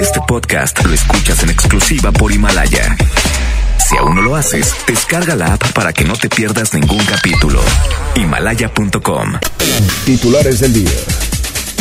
[0.00, 2.96] Este podcast lo escuchas en exclusiva por Himalaya.
[3.78, 7.62] Si aún no lo haces, descarga la app para que no te pierdas ningún capítulo.
[8.14, 9.32] Himalaya.com.
[10.04, 10.90] Titulares del día.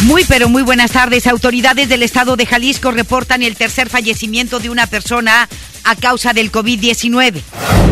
[0.04, 1.28] Muy pero muy buenas tardes.
[1.28, 5.50] Autoridades del estado de Jalisco reportan el tercer fallecimiento de una persona
[5.84, 7.42] a causa del COVID-19.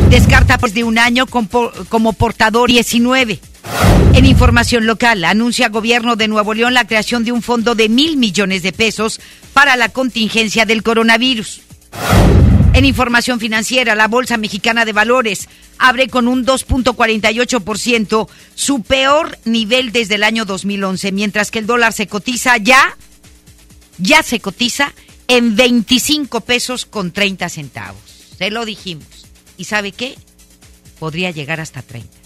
[0.10, 3.40] Descarta pues de un año como portador 19.
[4.14, 8.18] En información local, anuncia Gobierno de Nuevo León la creación de un fondo de mil
[8.18, 9.20] millones de pesos
[9.54, 11.62] para la contingencia del coronavirus.
[12.74, 15.48] En información financiera, la Bolsa Mexicana de Valores
[15.78, 21.94] abre con un 2.48%, su peor nivel desde el año 2011, mientras que el dólar
[21.94, 22.98] se cotiza ya,
[24.00, 24.94] ya se cotiza
[25.28, 28.02] en 25 pesos con 30 centavos.
[28.38, 29.06] Se lo dijimos.
[29.58, 30.16] ¿Y sabe qué?
[31.00, 32.23] Podría llegar hasta 30.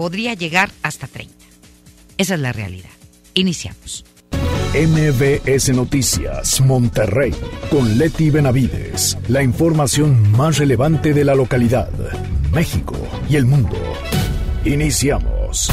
[0.00, 1.34] Podría llegar hasta 30.
[2.16, 2.88] Esa es la realidad.
[3.34, 4.06] Iniciamos.
[4.72, 7.34] MBS Noticias, Monterrey,
[7.70, 9.18] con Leti Benavides.
[9.28, 11.90] La información más relevante de la localidad,
[12.50, 12.96] México
[13.28, 13.76] y el mundo.
[14.64, 15.70] Iniciamos.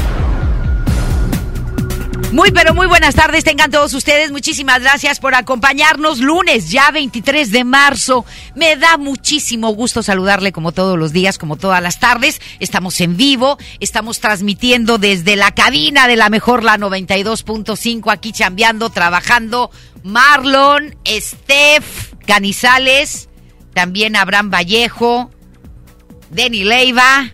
[2.32, 4.32] Muy pero muy buenas tardes tengan todos ustedes.
[4.32, 8.26] Muchísimas gracias por acompañarnos lunes ya 23 de marzo.
[8.54, 12.42] Me da muchísimo gusto saludarle como todos los días, como todas las tardes.
[12.60, 18.90] Estamos en vivo, estamos transmitiendo desde la cabina de la mejor la 92.5 aquí chambeando,
[18.90, 19.72] trabajando.
[20.04, 23.30] Marlon, Steph, Canizales,
[23.74, 25.32] también Abraham Vallejo,
[26.30, 27.32] Denny Leiva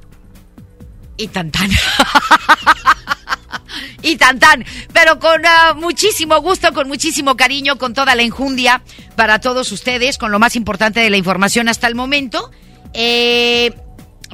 [1.18, 1.80] y Tantana.
[4.02, 8.82] y tan tan, pero con ah, muchísimo gusto, con muchísimo cariño, con toda la enjundia
[9.16, 12.52] para todos ustedes, con lo más importante de la información hasta el momento.
[12.94, 13.74] Eh,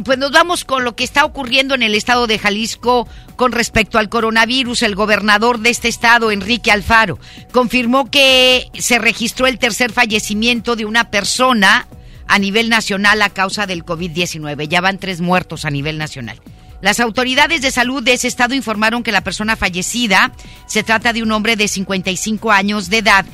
[0.03, 3.97] pues nos vamos con lo que está ocurriendo en el estado de Jalisco con respecto
[3.97, 4.83] al coronavirus.
[4.83, 7.19] El gobernador de este estado, Enrique Alfaro,
[7.52, 11.88] confirmó que se registró el tercer fallecimiento de una persona
[12.27, 14.67] a nivel nacional a causa del COVID-19.
[14.67, 16.39] Ya van tres muertos a nivel nacional.
[16.82, 20.32] Las autoridades de salud de ese estado informaron que la persona fallecida
[20.66, 23.26] se trata de un hombre de 55 años de edad,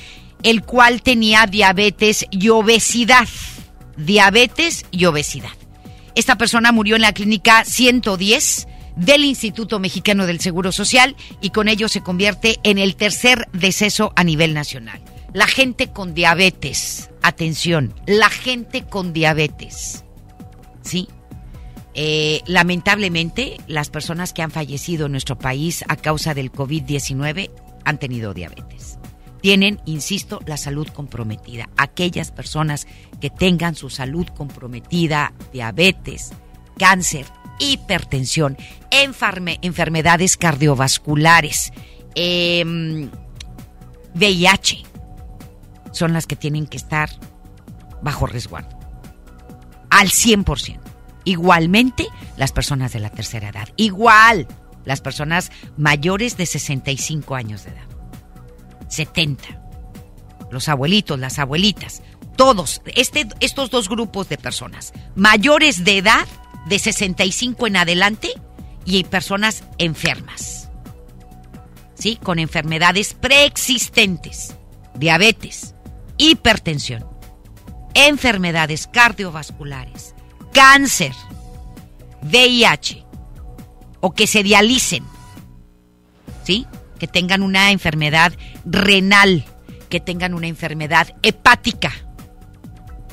[0.43, 3.27] el cual tenía diabetes y obesidad.
[3.97, 5.51] Diabetes y obesidad.
[6.15, 11.67] Esta persona murió en la clínica 110 del Instituto Mexicano del Seguro Social y con
[11.67, 15.01] ello se convierte en el tercer deceso a nivel nacional.
[15.33, 20.05] La gente con diabetes, atención, la gente con diabetes,
[20.81, 21.09] ¿sí?
[21.97, 27.49] Eh, lamentablemente, las personas que han fallecido en nuestro país a causa del COVID-19
[27.85, 28.99] han tenido diabetes.
[29.41, 31.69] Tienen, insisto, la salud comprometida.
[31.77, 32.85] Aquellas personas
[33.21, 36.33] que tengan su salud comprometida, diabetes,
[36.77, 37.27] cáncer,
[37.59, 38.57] hipertensión,
[38.91, 41.71] enfermedades cardiovasculares,
[44.13, 44.83] VIH, em,
[45.93, 47.09] son las que tienen que estar
[48.01, 48.77] bajo resguardo.
[49.89, 50.94] Al 100%.
[51.25, 53.67] Igualmente las personas de la tercera edad.
[53.75, 54.47] Igual
[54.85, 57.85] las personas mayores de 65 años de edad.
[58.87, 59.61] 70.
[60.51, 62.03] Los abuelitos, las abuelitas.
[62.37, 64.93] Todos, este, estos dos grupos de personas.
[65.15, 66.27] Mayores de edad
[66.67, 68.29] de 65 en adelante
[68.85, 70.69] y personas enfermas.
[71.95, 72.19] ¿Sí?
[72.21, 74.55] Con enfermedades preexistentes.
[74.93, 75.73] Diabetes,
[76.17, 77.05] hipertensión,
[77.95, 80.14] enfermedades cardiovasculares
[80.55, 81.13] cáncer,
[82.23, 83.03] VIH
[83.99, 85.03] o que se dialicen,
[86.45, 86.65] ¿sí?
[86.97, 88.31] Que tengan una enfermedad
[88.63, 89.43] renal,
[89.89, 91.91] que tengan una enfermedad hepática.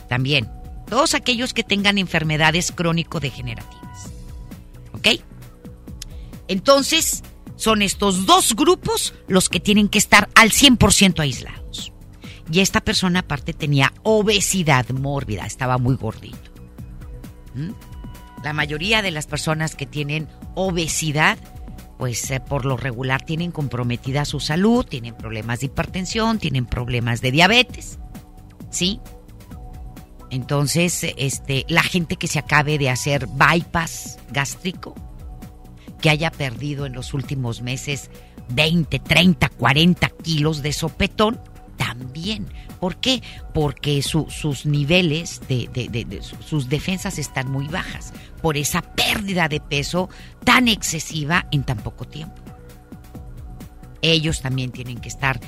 [0.08, 0.48] También,
[0.88, 4.12] todos aquellos que tengan enfermedades crónico-degenerativas.
[4.92, 5.08] ¿Ok?
[6.46, 7.24] Entonces,
[7.56, 11.92] son estos dos grupos los que tienen que estar al 100% aislados.
[12.52, 16.51] Y esta persona aparte tenía obesidad mórbida, estaba muy gordito.
[18.42, 21.38] La mayoría de las personas que tienen obesidad,
[21.98, 27.20] pues eh, por lo regular tienen comprometida su salud, tienen problemas de hipertensión, tienen problemas
[27.20, 27.98] de diabetes.
[28.70, 29.00] ¿Sí?
[30.30, 34.94] Entonces, este, la gente que se acabe de hacer bypass gástrico,
[36.00, 38.10] que haya perdido en los últimos meses
[38.48, 41.38] 20, 30, 40 kilos de sopetón,
[41.76, 42.46] también
[42.82, 43.22] ¿Por qué?
[43.54, 50.08] Porque sus niveles de, sus defensas están muy bajas por esa pérdida de peso
[50.42, 52.34] tan excesiva en tan poco tiempo.
[54.00, 55.38] Ellos también tienen que estar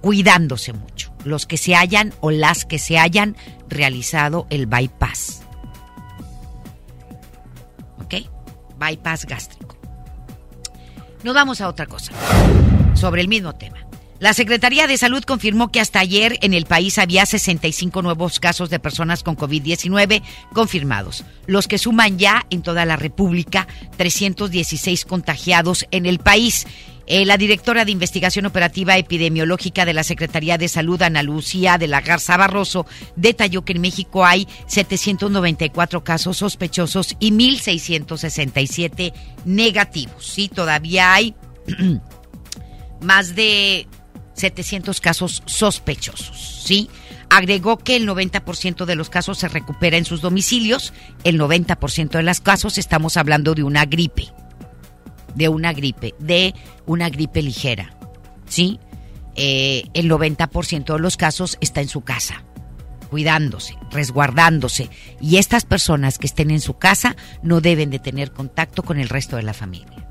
[0.00, 3.36] cuidándose mucho, los que se hayan o las que se hayan
[3.68, 5.42] realizado el bypass.
[8.04, 8.14] ¿Ok?
[8.78, 9.76] Bypass gástrico.
[11.24, 12.12] Nos vamos a otra cosa,
[12.94, 13.87] sobre el mismo tema.
[14.20, 18.68] La Secretaría de Salud confirmó que hasta ayer en el país había 65 nuevos casos
[18.68, 20.22] de personas con COVID-19
[20.52, 26.66] confirmados, los que suman ya en toda la República 316 contagiados en el país.
[27.06, 31.86] Eh, la directora de Investigación Operativa Epidemiológica de la Secretaría de Salud, Ana Lucía de
[31.86, 39.12] la Garza Barroso, detalló que en México hay 794 casos sospechosos y 1.667
[39.44, 40.26] negativos.
[40.26, 41.34] Sí, todavía hay
[43.00, 43.86] más de
[44.38, 46.88] 700 casos sospechosos, ¿sí?
[47.30, 50.92] Agregó que el 90% de los casos se recupera en sus domicilios,
[51.24, 54.28] el 90% de los casos estamos hablando de una gripe,
[55.34, 56.54] de una gripe, de
[56.86, 57.96] una gripe ligera,
[58.46, 58.80] ¿sí?
[59.36, 62.42] Eh, el 90% de los casos está en su casa,
[63.08, 64.90] cuidándose, resguardándose.
[65.20, 69.08] Y estas personas que estén en su casa no deben de tener contacto con el
[69.08, 70.08] resto de la familia.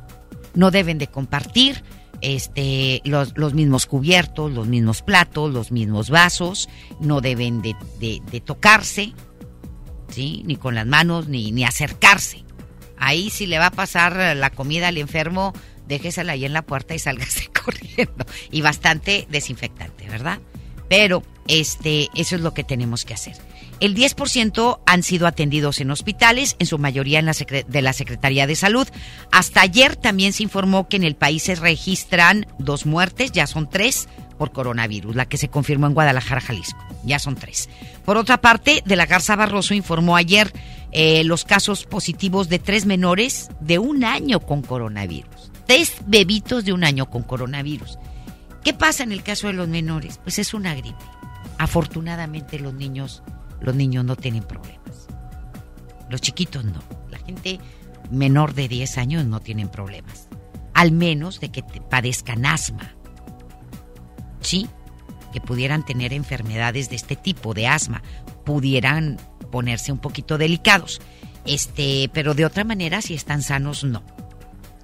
[0.53, 1.83] No deben de compartir,
[2.21, 6.69] este, los, los, mismos cubiertos, los mismos platos, los mismos vasos,
[6.99, 9.13] no deben de, de, tocarse,
[10.09, 10.43] ¿sí?
[10.45, 12.43] Ni con las manos, ni, ni acercarse.
[12.97, 15.53] Ahí si le va a pasar la comida al enfermo,
[15.87, 18.25] déjesela ahí en la puerta y sálgase corriendo.
[18.51, 20.39] Y bastante desinfectante, ¿verdad?
[20.89, 23.35] Pero este, eso es lo que tenemos que hacer.
[23.79, 28.47] El 10% han sido atendidos en hospitales, en su mayoría en la de la Secretaría
[28.47, 28.87] de Salud.
[29.31, 33.69] Hasta ayer también se informó que en el país se registran dos muertes, ya son
[33.69, 34.09] tres
[34.39, 36.79] por coronavirus, la que se confirmó en Guadalajara, Jalisco.
[37.03, 37.69] Ya son tres.
[38.03, 40.51] Por otra parte, de la Garza Barroso informó ayer
[40.91, 45.51] eh, los casos positivos de tres menores de un año con coronavirus.
[45.67, 47.99] Tres bebitos de un año con coronavirus.
[48.63, 50.19] ¿Qué pasa en el caso de los menores?
[50.23, 50.97] Pues es una gripe.
[51.57, 53.23] Afortunadamente los niños
[53.61, 55.07] los niños no tienen problemas.
[56.09, 56.81] Los chiquitos no.
[57.09, 57.59] La gente
[58.11, 60.27] menor de 10 años no tienen problemas.
[60.73, 62.95] Al menos de que padezcan asma.
[64.41, 64.67] Sí,
[65.33, 68.01] que pudieran tener enfermedades de este tipo, de asma,
[68.45, 69.17] pudieran
[69.51, 71.01] ponerse un poquito delicados.
[71.45, 74.03] Este, pero de otra manera, si están sanos, no.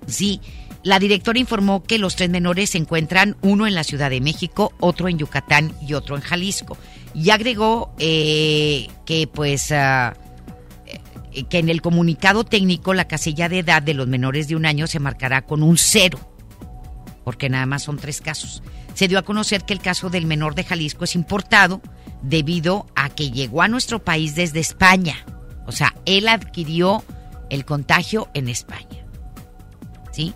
[0.08, 0.42] Sí,
[0.84, 4.74] la directora informó que los tres menores se encuentran uno en la Ciudad de México,
[4.80, 6.78] otro en Yucatán y otro en Jalisco.
[7.14, 10.14] Y agregó eh, que pues ah,
[11.34, 14.66] eh, que en el comunicado técnico la casilla de edad de los menores de un
[14.66, 16.20] año se marcará con un cero,
[17.24, 18.64] porque nada más son tres casos.
[18.94, 21.82] Se dio a conocer que el caso del menor de Jalisco es importado
[22.22, 25.26] debido a que llegó a nuestro país desde España.
[25.66, 27.04] O sea, él adquirió
[27.50, 29.06] el contagio en España.
[30.12, 30.34] ¿Sí?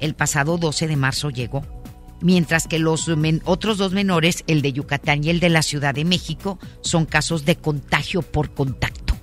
[0.00, 1.62] El pasado 12 de marzo llegó
[2.20, 3.10] mientras que los
[3.44, 7.44] otros dos menores, el de Yucatán y el de la Ciudad de México, son casos
[7.44, 9.16] de contagio por contacto.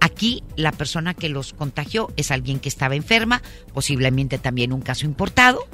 [0.00, 5.04] Aquí la persona que los contagió es alguien que estaba enferma, posiblemente también un caso
[5.04, 5.66] importado,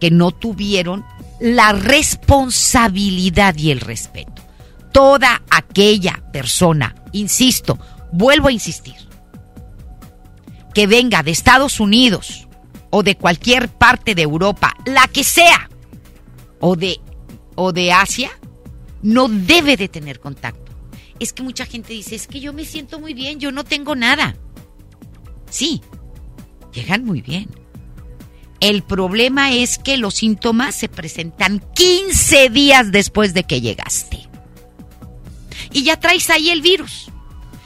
[0.00, 1.04] que no tuvieron
[1.40, 4.42] la responsabilidad y el respeto.
[4.92, 7.78] Toda aquella persona, insisto,
[8.12, 8.96] vuelvo a insistir,
[10.74, 12.48] que venga de Estados Unidos,
[12.94, 15.70] o de cualquier parte de Europa, la que sea,
[16.60, 17.00] o de,
[17.54, 18.30] o de Asia,
[19.00, 20.72] no debe de tener contacto.
[21.18, 23.96] Es que mucha gente dice, es que yo me siento muy bien, yo no tengo
[23.96, 24.36] nada.
[25.48, 25.80] Sí,
[26.74, 27.48] llegan muy bien.
[28.60, 34.28] El problema es que los síntomas se presentan 15 días después de que llegaste.
[35.72, 37.10] Y ya traes ahí el virus.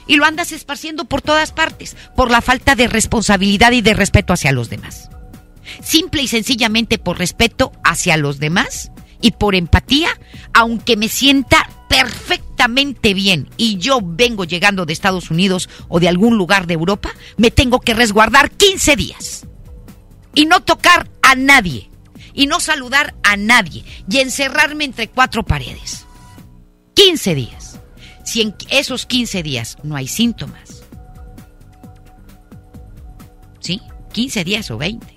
[0.07, 4.31] Y lo andas esparciendo por todas partes, por la falta de responsabilidad y de respeto
[4.31, 5.09] hacia los demás
[5.81, 10.09] simple y sencillamente por respeto hacia los demás y por empatía,
[10.53, 16.37] aunque me sienta perfectamente bien y yo vengo llegando de Estados Unidos o de algún
[16.37, 19.47] lugar de Europa, me tengo que resguardar 15 días
[20.35, 21.89] y no tocar a nadie
[22.33, 26.05] y no saludar a nadie y encerrarme entre cuatro paredes.
[26.93, 27.79] 15 días.
[28.23, 30.83] Si en esos 15 días no hay síntomas,
[33.59, 33.81] ¿sí?
[34.13, 35.16] 15 días o 20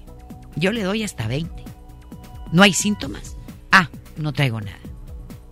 [0.57, 1.65] yo le doy hasta 20.
[2.53, 3.37] ¿No hay síntomas?
[3.71, 4.79] Ah, no traigo nada.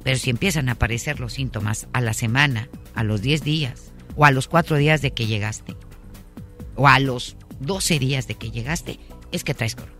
[0.02, 4.24] Pero si empiezan a aparecer los síntomas a la semana, a los 10 días, o
[4.24, 5.76] a los 4 días de que llegaste,
[6.74, 8.98] o a los 12 días de que llegaste,
[9.32, 9.98] es que traes coronavirus.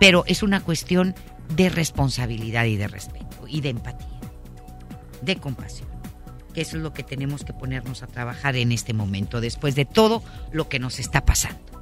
[0.00, 1.14] Pero es una cuestión
[1.54, 4.20] de responsabilidad y de respeto, y de empatía,
[5.22, 5.88] de compasión.
[6.54, 9.84] Que eso es lo que tenemos que ponernos a trabajar en este momento, después de
[9.84, 10.22] todo
[10.52, 11.75] lo que nos está pasando.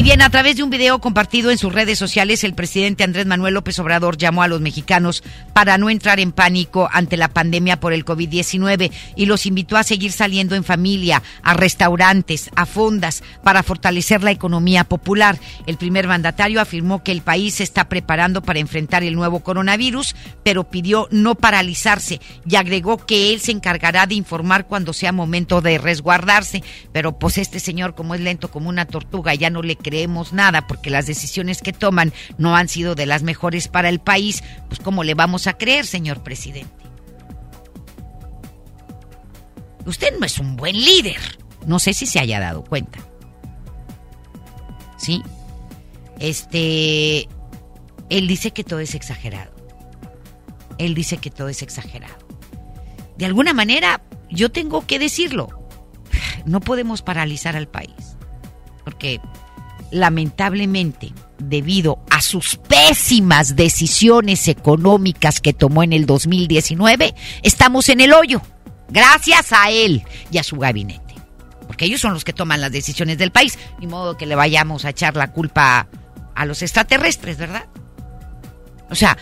[0.00, 3.26] Y bien, a través de un video compartido en sus redes sociales, el presidente Andrés
[3.26, 7.80] Manuel López Obrador llamó a los mexicanos para no entrar en pánico ante la pandemia
[7.80, 13.22] por el COVID-19 y los invitó a seguir saliendo en familia, a restaurantes, a fondas,
[13.44, 15.38] para fortalecer la economía popular.
[15.66, 20.16] El primer mandatario afirmó que el país se está preparando para enfrentar el nuevo coronavirus,
[20.42, 25.60] pero pidió no paralizarse y agregó que él se encargará de informar cuando sea momento
[25.60, 26.64] de resguardarse.
[26.90, 30.68] Pero pues este señor, como es lento como una tortuga, ya no le creemos nada
[30.68, 34.78] porque las decisiones que toman no han sido de las mejores para el país, pues
[34.78, 36.70] ¿cómo le vamos a creer, señor presidente?
[39.84, 41.18] Usted no es un buen líder.
[41.66, 43.00] No sé si se haya dado cuenta.
[44.96, 45.22] ¿Sí?
[46.20, 47.28] Este...
[48.10, 49.50] Él dice que todo es exagerado.
[50.78, 52.14] Él dice que todo es exagerado.
[53.18, 55.48] De alguna manera, yo tengo que decirlo.
[56.46, 58.16] No podemos paralizar al país.
[58.84, 59.20] Porque
[59.90, 68.12] lamentablemente, debido a sus pésimas decisiones económicas que tomó en el 2019, estamos en el
[68.12, 68.42] hoyo.
[68.88, 71.14] Gracias a él y a su gabinete.
[71.66, 73.58] Porque ellos son los que toman las decisiones del país.
[73.78, 75.86] Ni modo que le vayamos a echar la culpa
[76.34, 77.66] a los extraterrestres, ¿verdad?
[78.90, 79.16] O sea,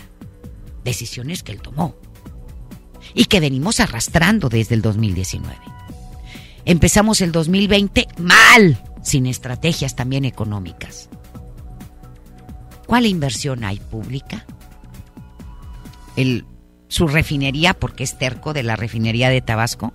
[0.83, 1.95] Decisiones que él tomó
[3.15, 5.57] y que venimos arrastrando desde el 2019.
[6.65, 11.09] Empezamos el 2020 mal, sin estrategias también económicas.
[12.91, 14.45] ¿Cuál inversión hay pública?
[16.89, 19.93] Su refinería, porque es terco de la refinería de Tabasco,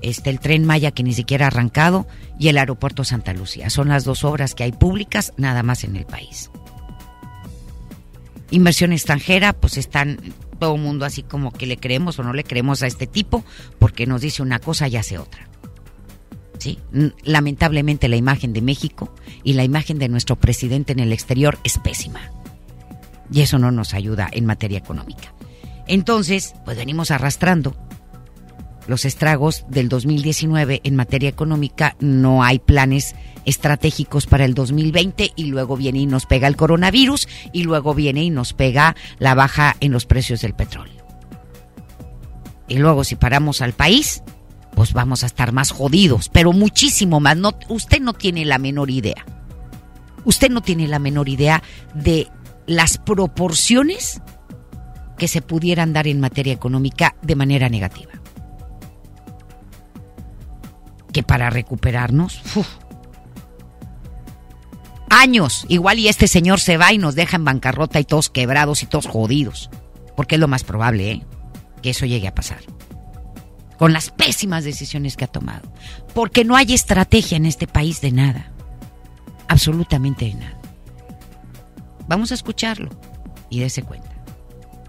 [0.00, 2.06] está el tren Maya que ni siquiera ha arrancado
[2.38, 3.68] y el aeropuerto Santa Lucía.
[3.68, 6.50] Son las dos obras que hay públicas nada más en el país.
[8.50, 10.18] Inversión extranjera, pues están
[10.58, 13.44] todo el mundo así como que le creemos o no le creemos a este tipo
[13.78, 15.50] porque nos dice una cosa y hace otra.
[16.58, 16.78] Sí,
[17.24, 21.78] lamentablemente la imagen de México y la imagen de nuestro presidente en el exterior es
[21.78, 22.30] pésima.
[23.30, 25.34] Y eso no nos ayuda en materia económica.
[25.86, 27.76] Entonces, pues venimos arrastrando
[28.86, 33.14] los estragos del 2019 en materia económica, no hay planes
[33.46, 38.24] estratégicos para el 2020 y luego viene y nos pega el coronavirus y luego viene
[38.24, 41.04] y nos pega la baja en los precios del petróleo.
[42.68, 44.22] Y luego si paramos al país,
[44.74, 47.36] pues vamos a estar más jodidos, pero muchísimo más.
[47.36, 49.24] No, usted no tiene la menor idea.
[50.24, 51.62] Usted no tiene la menor idea
[51.94, 52.28] de
[52.66, 54.20] las proporciones
[55.18, 58.12] que se pudieran dar en materia económica de manera negativa
[61.14, 62.42] que para recuperarnos,
[65.08, 68.82] años, igual y este señor se va y nos deja en bancarrota y todos quebrados
[68.82, 69.70] y todos jodidos,
[70.16, 71.22] porque es lo más probable, ¿eh?
[71.80, 72.58] Que eso llegue a pasar.
[73.78, 75.72] Con las pésimas decisiones que ha tomado.
[76.14, 78.52] Porque no hay estrategia en este país de nada.
[79.48, 80.58] Absolutamente de nada.
[82.06, 82.90] Vamos a escucharlo
[83.50, 84.03] y dése cuenta.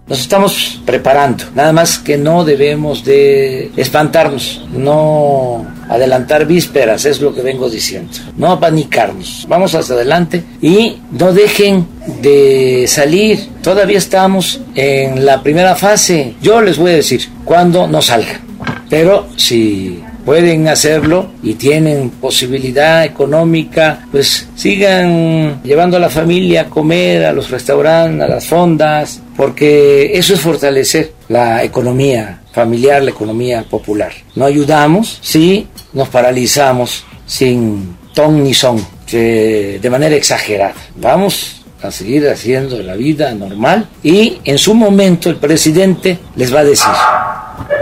[0.08, 7.34] Nos estamos preparando, nada más que no debemos de espantarnos, no adelantar vísperas, es lo
[7.34, 11.88] que vengo diciendo, no apanicarnos, vamos hacia adelante y no dejen
[12.22, 18.00] de salir, todavía estamos en la primera fase, yo les voy a decir cuándo no
[18.00, 18.40] salga,
[18.88, 26.64] pero si pueden hacerlo y tienen posibilidad económica, pues sigan llevando a la familia a
[26.66, 33.10] comer, a los restaurantes, a las fondas, porque eso es fortalecer la economía familiar, la
[33.10, 34.12] economía popular.
[34.34, 40.74] No ayudamos si nos paralizamos sin ton ni son, de manera exagerada.
[40.96, 46.60] Vamos a seguir haciendo la vida normal y en su momento el presidente les va
[46.60, 46.92] a decir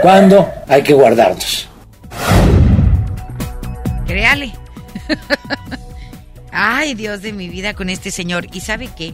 [0.03, 1.69] cuándo hay que guardarnos.
[4.05, 4.53] Créale.
[6.51, 8.47] Ay, Dios de mi vida con este señor.
[8.53, 9.13] ¿Y sabe qué?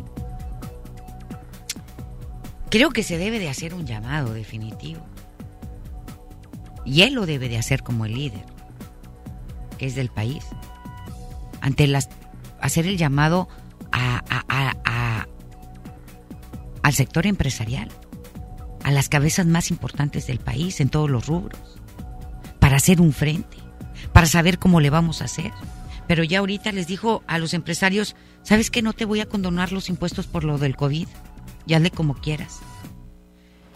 [2.70, 5.02] Creo que se debe de hacer un llamado definitivo.
[6.86, 8.46] Y él lo debe de hacer como el líder,
[9.78, 10.46] que es del país.
[11.62, 12.10] Ante las
[12.60, 13.50] hacer el llamado
[13.92, 14.24] a,
[16.84, 17.90] al sector empresarial,
[18.84, 21.60] a las cabezas más importantes del país en todos los rubros,
[22.60, 23.58] para hacer un frente,
[24.14, 25.52] para saber cómo le vamos a hacer.
[26.08, 28.82] Pero ya ahorita les dijo a los empresarios, ¿sabes qué?
[28.82, 31.08] No te voy a condonar los impuestos por lo del COVID
[31.66, 32.60] y hazle como quieras.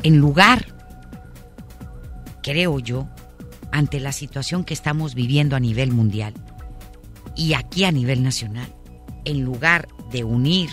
[0.03, 0.65] En lugar,
[2.43, 3.07] creo yo,
[3.71, 6.33] ante la situación que estamos viviendo a nivel mundial
[7.35, 8.73] y aquí a nivel nacional,
[9.23, 10.69] en lugar de unir,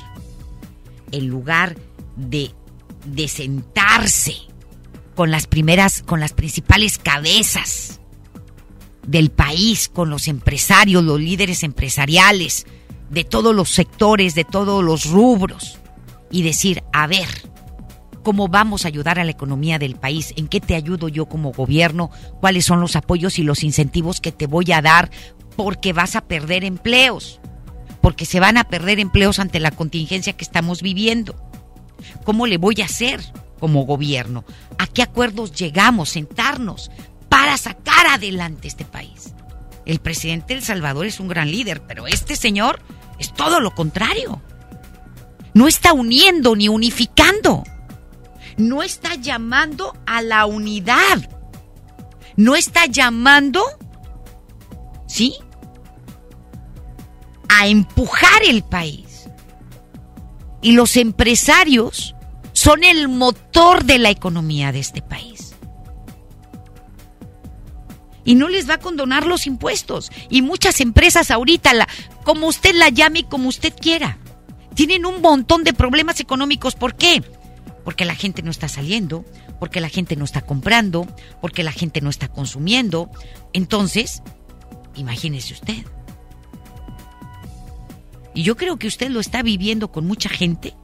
[1.12, 1.76] en lugar
[2.16, 2.50] de,
[3.06, 4.34] de sentarse
[5.14, 8.01] con las primeras, con las principales cabezas
[9.06, 12.66] del país, con los empresarios, los líderes empresariales,
[13.10, 15.78] de todos los sectores, de todos los rubros,
[16.30, 17.28] y decir, a ver,
[18.22, 20.32] ¿cómo vamos a ayudar a la economía del país?
[20.36, 22.10] ¿En qué te ayudo yo como gobierno?
[22.40, 25.10] ¿Cuáles son los apoyos y los incentivos que te voy a dar?
[25.56, 27.40] Porque vas a perder empleos,
[28.00, 31.36] porque se van a perder empleos ante la contingencia que estamos viviendo.
[32.24, 33.20] ¿Cómo le voy a hacer
[33.60, 34.44] como gobierno?
[34.78, 36.08] ¿A qué acuerdos llegamos?
[36.08, 36.90] Sentarnos
[37.28, 39.34] para sacar adelante este país.
[39.84, 42.80] El presidente El Salvador es un gran líder, pero este señor
[43.18, 44.40] es todo lo contrario.
[45.54, 47.64] No está uniendo ni unificando.
[48.56, 51.28] No está llamando a la unidad.
[52.36, 53.62] No está llamando,
[55.06, 55.34] ¿sí?
[57.48, 59.28] A empujar el país.
[60.62, 62.14] Y los empresarios
[62.52, 65.31] son el motor de la economía de este país.
[68.24, 70.10] Y no les va a condonar los impuestos.
[70.30, 71.88] Y muchas empresas ahorita, la,
[72.24, 74.18] como usted la llame y como usted quiera,
[74.74, 76.74] tienen un montón de problemas económicos.
[76.74, 77.22] ¿Por qué?
[77.84, 79.24] Porque la gente no está saliendo,
[79.58, 81.06] porque la gente no está comprando,
[81.40, 83.10] porque la gente no está consumiendo.
[83.52, 84.22] Entonces,
[84.94, 85.84] imagínese usted.
[88.34, 90.74] Y yo creo que usted lo está viviendo con mucha gente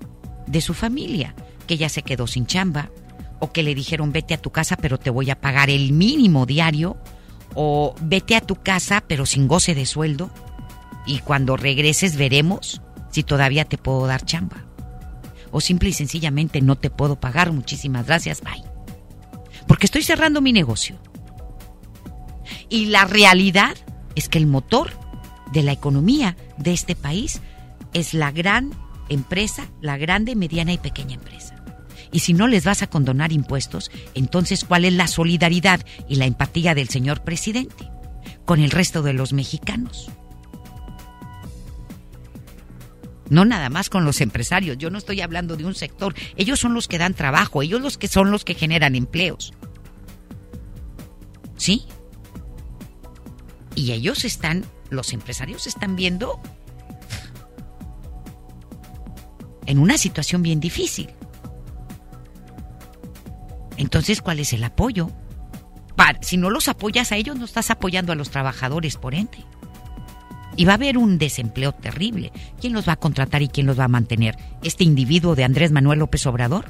[0.47, 1.35] de su familia,
[1.67, 2.91] que ya se quedó sin chamba,
[3.41, 6.47] o que le dijeron vete a tu casa pero te voy a pagar el mínimo
[6.47, 6.97] diario,
[7.61, 10.31] o vete a tu casa pero sin goce de sueldo,
[11.07, 14.65] y cuando regreses veremos si todavía te puedo dar chamba.
[15.51, 18.63] O simple y sencillamente no te puedo pagar, muchísimas gracias, bye.
[19.67, 21.01] Porque estoy cerrando mi negocio.
[22.69, 23.77] Y la realidad
[24.15, 24.91] es que el motor
[25.53, 27.41] de la economía de este país
[27.93, 28.71] es la gran
[29.09, 31.58] empresa, la grande, mediana y pequeña empresa.
[32.13, 36.27] Y si no les vas a condonar impuestos, entonces ¿cuál es la solidaridad y la
[36.27, 37.91] empatía del señor presidente
[38.45, 40.11] con el resto de los mexicanos?
[43.31, 46.73] No nada más con los empresarios, yo no estoy hablando de un sector, ellos son
[46.73, 49.53] los que dan trabajo, ellos los que son los que generan empleos.
[51.57, 51.85] ¿Sí?
[53.75, 56.41] Y ellos están, los empresarios están viendo
[59.67, 61.11] en una situación bien difícil.
[63.79, 65.11] Entonces, ¿cuál es el apoyo?
[66.21, 69.45] si no los apoyas a ellos, no estás apoyando a los trabajadores, por ende.
[70.57, 72.33] Y va a haber un desempleo terrible.
[72.61, 74.37] ¿Quién los va a contratar y quién los va a mantener?
[74.63, 76.67] ¿Este individuo de Andrés Manuel López Obrador?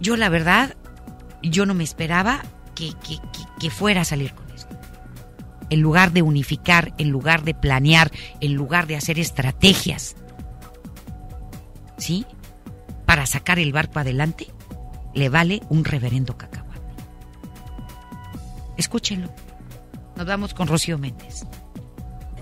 [0.00, 0.76] Yo la verdad,
[1.42, 2.42] yo no me esperaba
[2.74, 2.92] que,
[3.60, 4.78] que fuera a salir con esto.
[5.68, 8.10] En lugar de unificar, en lugar de planear,
[8.40, 10.16] en lugar de hacer estrategias,
[11.98, 12.24] ¿sí?
[13.10, 14.46] Para sacar el barco adelante,
[15.14, 16.80] le vale un reverendo cacahuate.
[18.76, 19.28] Escúchenlo.
[20.14, 21.44] Nos vamos con Rocío Méndez.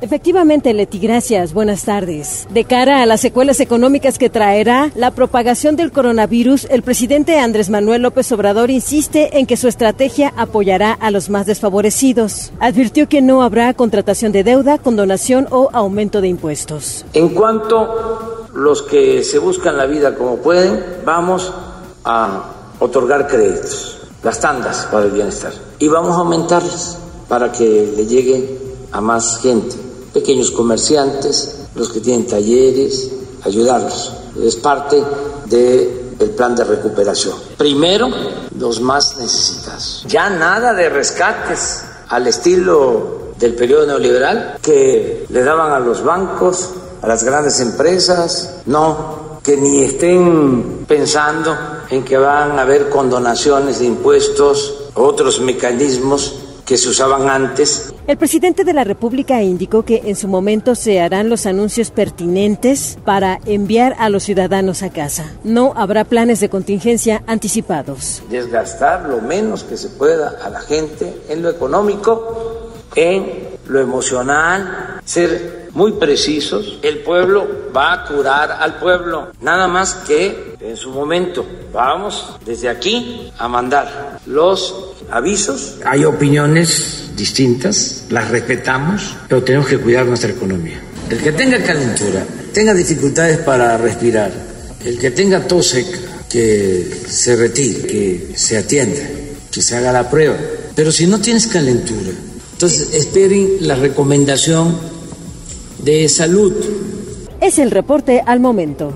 [0.03, 1.55] Efectivamente, Leti, gracias.
[1.55, 2.47] Buenas tardes.
[2.51, 7.71] De cara a las secuelas económicas que traerá la propagación del coronavirus, el presidente Andrés
[7.71, 12.53] Manuel López Obrador insiste en que su estrategia apoyará a los más desfavorecidos.
[12.61, 17.07] Advirtió que no habrá contratación de deuda, condonación o aumento de impuestos.
[17.15, 18.28] En cuanto
[18.59, 21.53] los que se buscan la vida como pueden, vamos
[22.05, 22.45] a
[22.81, 28.59] otorgar créditos, las tandas para el bienestar, y vamos a aumentarlas para que le llegue
[28.93, 33.11] a más gente pequeños comerciantes, los que tienen talleres,
[33.45, 34.13] ayudarlos.
[34.43, 35.03] Es parte
[35.47, 37.35] del plan de recuperación.
[37.57, 38.09] Primero,
[38.59, 40.05] los más necesitados.
[40.09, 46.71] Ya nada de rescates al estilo del periodo neoliberal que le daban a los bancos,
[47.01, 48.63] a las grandes empresas.
[48.67, 51.57] No, que ni estén pensando
[51.91, 57.95] en que van a haber condonaciones de impuestos, otros mecanismos que se usaban antes.
[58.07, 62.99] El presidente de la República indicó que en su momento se harán los anuncios pertinentes
[63.07, 65.33] para enviar a los ciudadanos a casa.
[65.45, 68.23] No habrá planes de contingencia anticipados.
[68.29, 75.01] Desgastar lo menos que se pueda a la gente en lo económico, en lo emocional,
[75.05, 76.79] ser muy precisos.
[76.83, 79.33] El pueblo va a curar al pueblo.
[79.41, 84.75] Nada más que en su momento vamos desde aquí a mandar los
[85.11, 85.77] avisos.
[85.85, 90.81] Hay opiniones distintas, las respetamos, pero tenemos que cuidar nuestra economía.
[91.11, 94.31] El que tenga calentura, tenga dificultades para respirar,
[94.85, 99.01] el que tenga tos seca, que se retire, que se atienda,
[99.51, 100.37] que se haga la prueba.
[100.75, 102.11] Pero si no tienes calentura,
[102.59, 104.77] entonces esperen la recomendación
[105.79, 106.53] de salud.
[107.41, 108.93] Es el reporte al momento.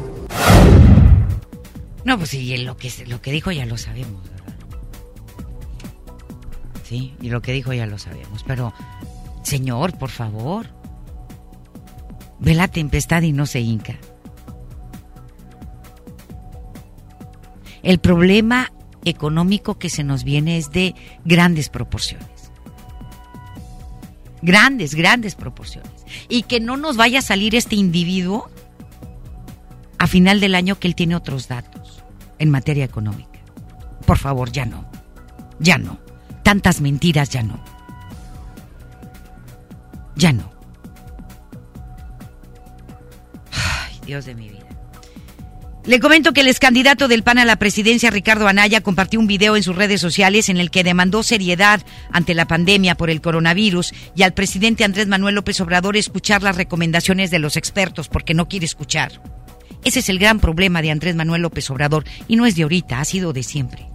[2.04, 4.54] No, pues sí, lo que, lo que dijo ya lo sabemos, ¿verdad?
[6.82, 8.42] Sí, y lo que dijo ya lo sabemos.
[8.48, 8.74] Pero,
[9.44, 10.66] señor, por favor,
[12.40, 13.96] ve la tempestad y no se hinca.
[17.84, 18.72] El problema
[19.04, 22.31] económico que se nos viene es de grandes proporciones.
[24.42, 25.92] Grandes, grandes proporciones.
[26.28, 28.50] Y que no nos vaya a salir este individuo
[29.98, 32.02] a final del año que él tiene otros datos
[32.38, 33.38] en materia económica.
[34.04, 34.84] Por favor, ya no.
[35.60, 35.98] Ya no.
[36.42, 37.62] Tantas mentiras, ya no.
[40.16, 40.50] Ya no.
[43.52, 44.61] Ay, Dios de mi vida.
[45.84, 49.26] Le comento que el ex candidato del PAN a la presidencia, Ricardo Anaya, compartió un
[49.26, 53.20] video en sus redes sociales en el que demandó seriedad ante la pandemia por el
[53.20, 58.32] coronavirus y al presidente Andrés Manuel López Obrador escuchar las recomendaciones de los expertos porque
[58.32, 59.20] no quiere escuchar.
[59.82, 63.00] Ese es el gran problema de Andrés Manuel López Obrador y no es de ahorita,
[63.00, 63.88] ha sido de siempre.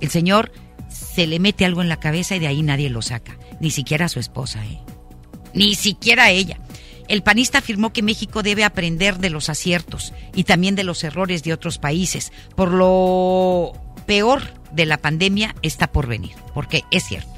[0.00, 0.50] El señor
[0.88, 4.08] se le mete algo en la cabeza y de ahí nadie lo saca, ni siquiera
[4.08, 4.80] su esposa, ¿eh?
[5.54, 6.58] Ni siquiera ella.
[7.12, 11.42] El panista afirmó que México debe aprender de los aciertos y también de los errores
[11.42, 12.32] de otros países.
[12.56, 13.74] Por lo
[14.06, 14.40] peor
[14.72, 17.28] de la pandemia está por venir, porque es cierto.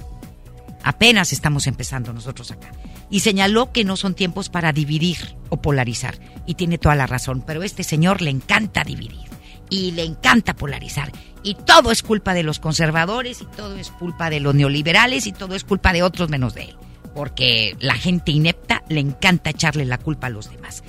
[0.85, 2.71] Apenas estamos empezando nosotros acá.
[3.11, 6.21] Y señaló que no son tiempos para dividir o polarizar.
[6.47, 9.29] Y tiene toda la razón, pero a este señor le encanta dividir.
[9.71, 11.11] Y le encanta polarizar.
[11.43, 15.33] Y todo es culpa de los conservadores, y todo es culpa de los neoliberales, y
[15.33, 16.77] todo es culpa de otros menos de él
[17.15, 20.83] porque la gente inepta le encanta echarle la culpa a los demás.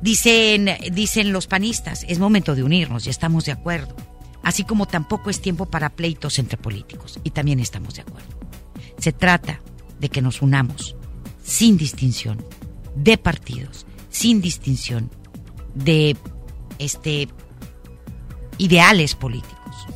[0.00, 3.96] Dicen, dicen los panistas, es momento de unirnos y estamos de acuerdo.
[4.42, 8.28] Así como tampoco es tiempo para pleitos entre políticos y también estamos de acuerdo.
[8.98, 9.60] Se trata
[9.98, 10.96] de que nos unamos
[11.42, 12.44] sin distinción
[12.94, 15.10] de partidos, sin distinción
[15.74, 16.16] de
[16.78, 17.28] este
[18.58, 19.86] ideales políticos,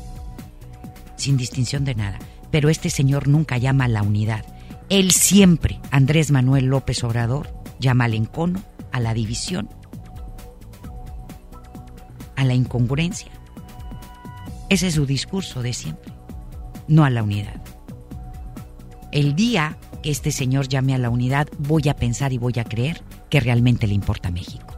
[1.17, 2.19] sin distinción de nada.
[2.51, 4.45] Pero este señor nunca llama a la unidad
[4.93, 7.49] él siempre, Andrés Manuel López Obrador,
[7.81, 9.71] llama al encono, a la división,
[12.37, 13.33] a la incongruencia.
[14.69, 16.13] Ese es su discurso de siempre,
[16.89, 17.63] no a la unidad.
[19.13, 22.65] El día que este señor llame a la unidad, voy a pensar y voy a
[22.65, 24.75] creer que realmente le importa a México.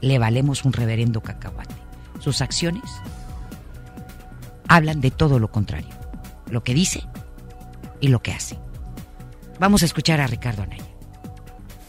[0.00, 1.74] Le valemos un reverendo cacahuate.
[2.18, 2.90] Sus acciones
[4.68, 5.94] hablan de todo lo contrario,
[6.50, 7.04] lo que dice
[8.00, 8.56] y lo que hace.
[9.58, 10.84] Vamos a escuchar a Ricardo Anaya.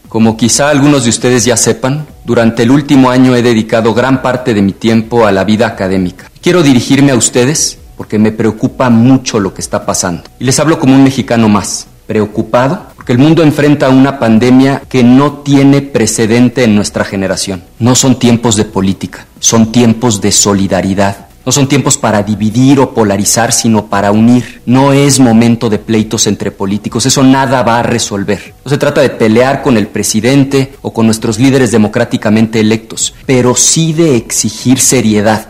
[0.08, 4.54] Como quizá algunos de ustedes ya sepan, durante el último año he dedicado gran parte
[4.54, 6.30] de mi tiempo a la vida académica.
[6.40, 10.22] Quiero dirigirme a ustedes porque me preocupa mucho lo que está pasando.
[10.38, 15.02] Y les hablo como un mexicano más, preocupado porque el mundo enfrenta una pandemia que
[15.02, 17.62] no tiene precedente en nuestra generación.
[17.78, 22.92] No son tiempos de política, son tiempos de solidaridad no son tiempos para dividir o
[22.92, 24.60] polarizar, sino para unir.
[24.66, 27.06] No es momento de pleitos entre políticos.
[27.06, 28.52] Eso nada va a resolver.
[28.66, 33.54] No se trata de pelear con el presidente o con nuestros líderes democráticamente electos, pero
[33.54, 35.48] sí de exigir seriedad.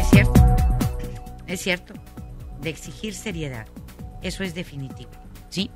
[0.00, 0.44] Es cierto.
[1.46, 1.94] Es cierto.
[2.60, 3.66] De exigir seriedad.
[4.20, 5.12] Eso es definitivo.
[5.48, 5.70] ¿Sí?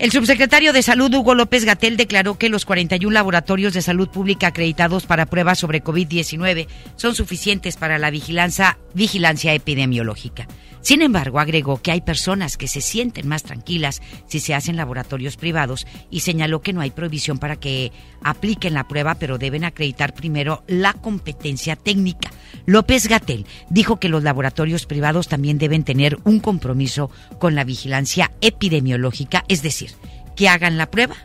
[0.00, 4.46] El subsecretario de Salud, Hugo López Gatel, declaró que los 41 laboratorios de salud pública
[4.46, 10.48] acreditados para pruebas sobre COVID-19 son suficientes para la vigilancia, vigilancia epidemiológica.
[10.80, 15.36] Sin embargo, agregó que hay personas que se sienten más tranquilas si se hacen laboratorios
[15.36, 20.14] privados y señaló que no hay prohibición para que apliquen la prueba, pero deben acreditar
[20.14, 22.30] primero la competencia técnica.
[22.64, 28.32] López Gatel dijo que los laboratorios privados también deben tener un compromiso con la vigilancia
[28.40, 29.89] epidemiológica, es decir,
[30.36, 31.16] que hagan la prueba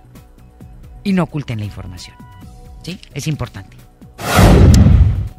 [1.04, 2.16] y no oculten la información.
[2.84, 3.00] ¿Sí?
[3.14, 3.78] Es importante.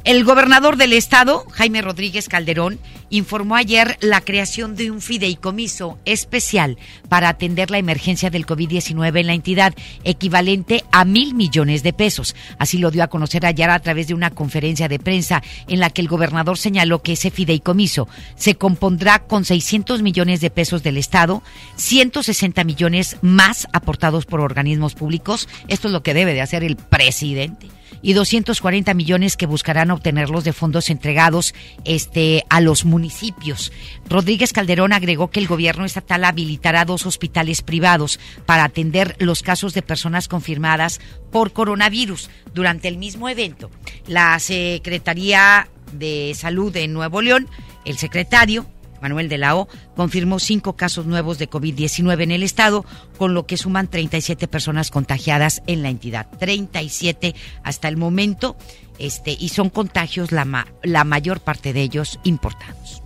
[0.07, 6.77] El gobernador del estado, Jaime Rodríguez Calderón, informó ayer la creación de un fideicomiso especial
[7.09, 9.73] para atender la emergencia del COVID-19 en la entidad,
[10.05, 12.37] equivalente a mil millones de pesos.
[12.57, 15.89] Así lo dio a conocer ayer a través de una conferencia de prensa en la
[15.89, 20.95] que el gobernador señaló que ese fideicomiso se compondrá con 600 millones de pesos del
[20.95, 21.43] estado,
[21.75, 25.49] 160 millones más aportados por organismos públicos.
[25.67, 27.67] Esto es lo que debe de hacer el presidente
[28.01, 31.53] y 240 millones que buscarán obtenerlos de fondos entregados
[31.85, 33.71] este, a los municipios.
[34.09, 39.73] Rodríguez Calderón agregó que el gobierno estatal habilitará dos hospitales privados para atender los casos
[39.73, 40.99] de personas confirmadas
[41.31, 42.29] por coronavirus.
[42.53, 43.69] Durante el mismo evento,
[44.07, 47.47] la Secretaría de Salud de Nuevo León,
[47.85, 48.65] el secretario
[49.01, 52.85] Manuel de la O, confirmó cinco casos nuevos de COVID-19 en el estado,
[53.17, 56.27] con lo que suman 37 personas contagiadas en la entidad.
[56.39, 58.57] 37 hasta el momento,
[58.99, 63.03] este, y son contagios la, la mayor parte de ellos importados.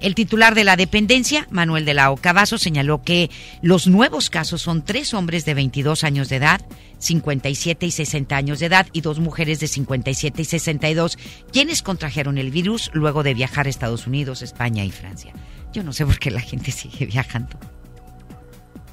[0.00, 3.30] El titular de la dependencia, Manuel de la Ocavazo, señaló que
[3.62, 6.60] los nuevos casos son tres hombres de 22 años de edad,
[6.98, 11.18] 57 y 60 años de edad y dos mujeres de 57 y 62,
[11.52, 15.32] quienes contrajeron el virus luego de viajar a Estados Unidos, España y Francia.
[15.72, 17.58] Yo no sé por qué la gente sigue viajando.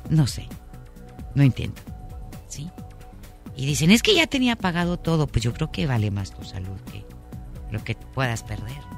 [0.09, 0.47] No sé.
[1.35, 1.81] No entiendo.
[2.47, 2.69] ¿Sí?
[3.55, 5.27] Y dicen, es que ya tenía pagado todo.
[5.27, 7.05] Pues yo creo que vale más tu salud que
[7.71, 8.92] lo que puedas perder.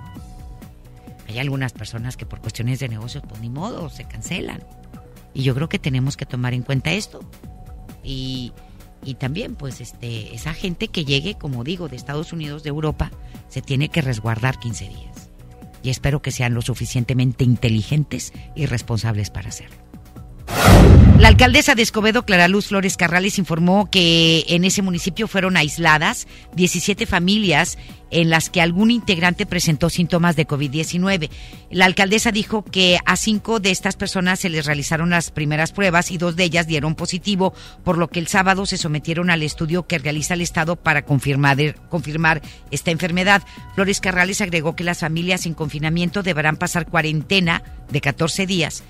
[1.28, 4.64] Hay algunas personas que por cuestiones de negocios, pues ni modo, se cancelan.
[5.34, 7.20] Y yo creo que tenemos que tomar en cuenta esto.
[8.04, 8.54] Y,
[9.04, 13.12] y también, pues, este, esa gente que llegue, como digo, de Estados Unidos, de Europa,
[13.50, 15.30] se tiene que resguardar 15 días.
[15.84, 19.85] Y espero que sean lo suficientemente inteligentes y responsables para hacerlo.
[21.18, 26.28] La alcaldesa de Escobedo, Clara Luz Flores Carrales, informó que en ese municipio fueron aisladas
[26.56, 27.78] 17 familias
[28.12, 31.30] en las que algún integrante presentó síntomas de COVID-19.
[31.72, 36.12] La alcaldesa dijo que a cinco de estas personas se les realizaron las primeras pruebas
[36.12, 37.54] y dos de ellas dieron positivo,
[37.86, 41.76] por lo que el sábado se sometieron al estudio que realiza el Estado para confirmar,
[41.90, 43.42] confirmar esta enfermedad.
[43.74, 48.84] Flores Carrales agregó que las familias en confinamiento deberán pasar cuarentena de 14 días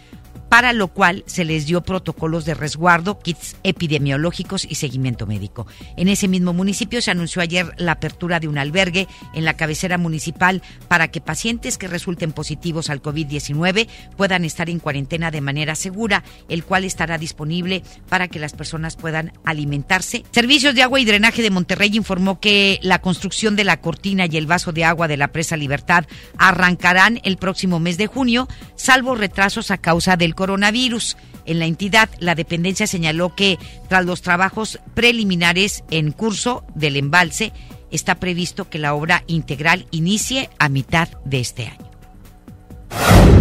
[0.50, 5.68] para lo cual se les dio protocolos de resguardo, kits epidemiológicos y seguimiento médico.
[5.98, 9.98] En ese mismo municipio se anunció ayer la apertura de un albergue en la cabecera
[9.98, 15.76] municipal para que pacientes que resulten positivos al COVID-19 puedan estar en cuarentena de manera
[15.76, 20.24] segura, el cual estará disponible para que las personas puedan alimentarse.
[20.32, 24.38] Servicios de Agua y Drenaje de Monterrey informó que la construcción de la cortina y
[24.38, 26.06] el vaso de agua de la presa Libertad
[26.38, 31.18] arrancarán el próximo mes de junio, salvo retrasos a causa del coronavirus.
[31.46, 37.54] En la entidad, la dependencia señaló que tras los trabajos preliminares en curso del embalse,
[37.92, 41.92] está previsto que la obra integral inicie a mitad de este año.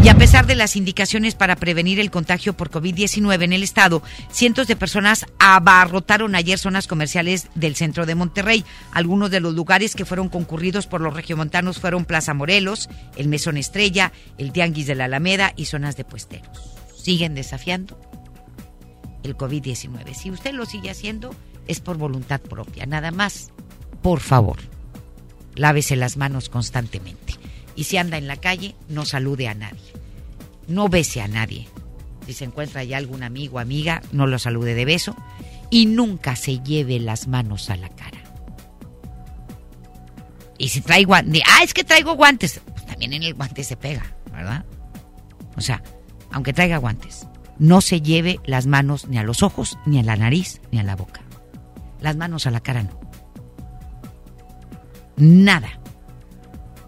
[0.03, 4.03] Y a pesar de las indicaciones para prevenir el contagio por COVID-19 en el estado,
[4.31, 8.67] cientos de personas abarrotaron ayer zonas comerciales del centro de Monterrey.
[8.93, 13.57] Algunos de los lugares que fueron concurridos por los regiomontanos fueron Plaza Morelos, el Mesón
[13.57, 16.74] Estrella, el Tianguis de la Alameda y zonas de puesteros
[17.05, 18.01] siguen desafiando
[19.23, 20.15] el COVID-19.
[20.15, 21.35] Si usted lo sigue haciendo,
[21.69, 22.87] es por voluntad propia.
[22.87, 23.51] Nada más,
[24.03, 24.57] por favor,
[25.55, 27.35] lávese las manos constantemente.
[27.77, 29.93] Y si anda en la calle, no salude a nadie.
[30.67, 31.69] No bese a nadie.
[32.27, 35.15] Si se encuentra ya algún amigo o amiga, no lo salude de beso.
[35.71, 38.23] Y nunca se lleve las manos a la cara.
[40.57, 43.77] Y si trae guantes, ah, es que traigo guantes, pues también en el guante se
[43.77, 44.65] pega, ¿verdad?
[45.57, 45.83] O sea,
[46.35, 47.29] aunque traiga guantes,
[47.61, 50.83] no se lleve las manos ni a los ojos, ni a la nariz, ni a
[50.83, 51.21] la boca.
[52.01, 52.99] Las manos a la cara no.
[55.17, 55.79] Nada.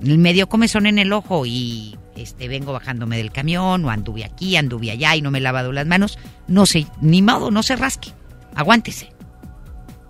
[0.03, 4.57] El medio comezón en el ojo y este vengo bajándome del camión o anduve aquí,
[4.57, 7.77] anduve allá y no me he lavado las manos, no se ni modo, no se
[7.77, 8.11] rasque.
[8.57, 9.11] Aguántese.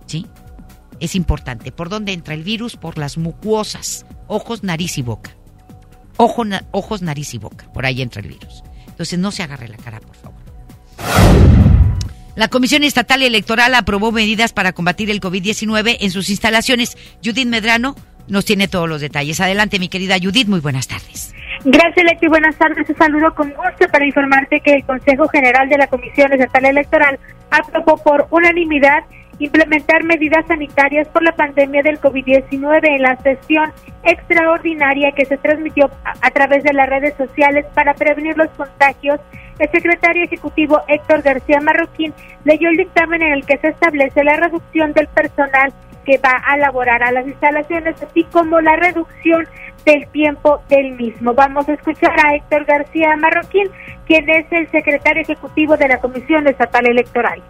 [0.07, 0.27] ¿Sí?
[0.99, 1.73] Es importante.
[1.73, 2.77] ¿Por dónde entra el virus?
[2.77, 5.37] Por las mucosas, ojos, nariz y boca.
[6.17, 7.71] ojos, nariz y boca.
[7.75, 8.63] Por ahí entra el virus.
[8.97, 10.41] Entonces no se agarre la cara, por favor.
[12.35, 16.97] La Comisión Estatal Electoral aprobó medidas para combatir el COVID-19 en sus instalaciones.
[17.23, 17.95] Judith Medrano
[18.27, 19.39] nos tiene todos los detalles.
[19.41, 21.35] Adelante, mi querida Judith, muy buenas tardes.
[21.65, 22.27] Gracias, Leti.
[22.27, 22.87] Buenas tardes.
[22.97, 27.19] Saludo con gusto para informarte que el Consejo General de la Comisión Estatal Electoral
[27.51, 29.05] aprobó por unanimidad
[29.39, 33.73] implementar medidas sanitarias por la pandemia del COVID-19 en la sesión
[34.03, 39.21] extraordinaria que se transmitió a, través de las redes sociales para prevenir los contagios.
[39.59, 44.37] El secretario ejecutivo Héctor García Marroquín leyó el dictamen en el que se establece la
[44.37, 45.73] reducción del personal
[46.05, 49.45] que va a laborar a las instalaciones, así como la reducción
[49.85, 51.35] del tiempo del mismo.
[51.35, 53.69] Vamos a escuchar a Héctor García Marroquín,
[54.07, 57.43] quien es el secretario ejecutivo de la Comisión Estatal Electoral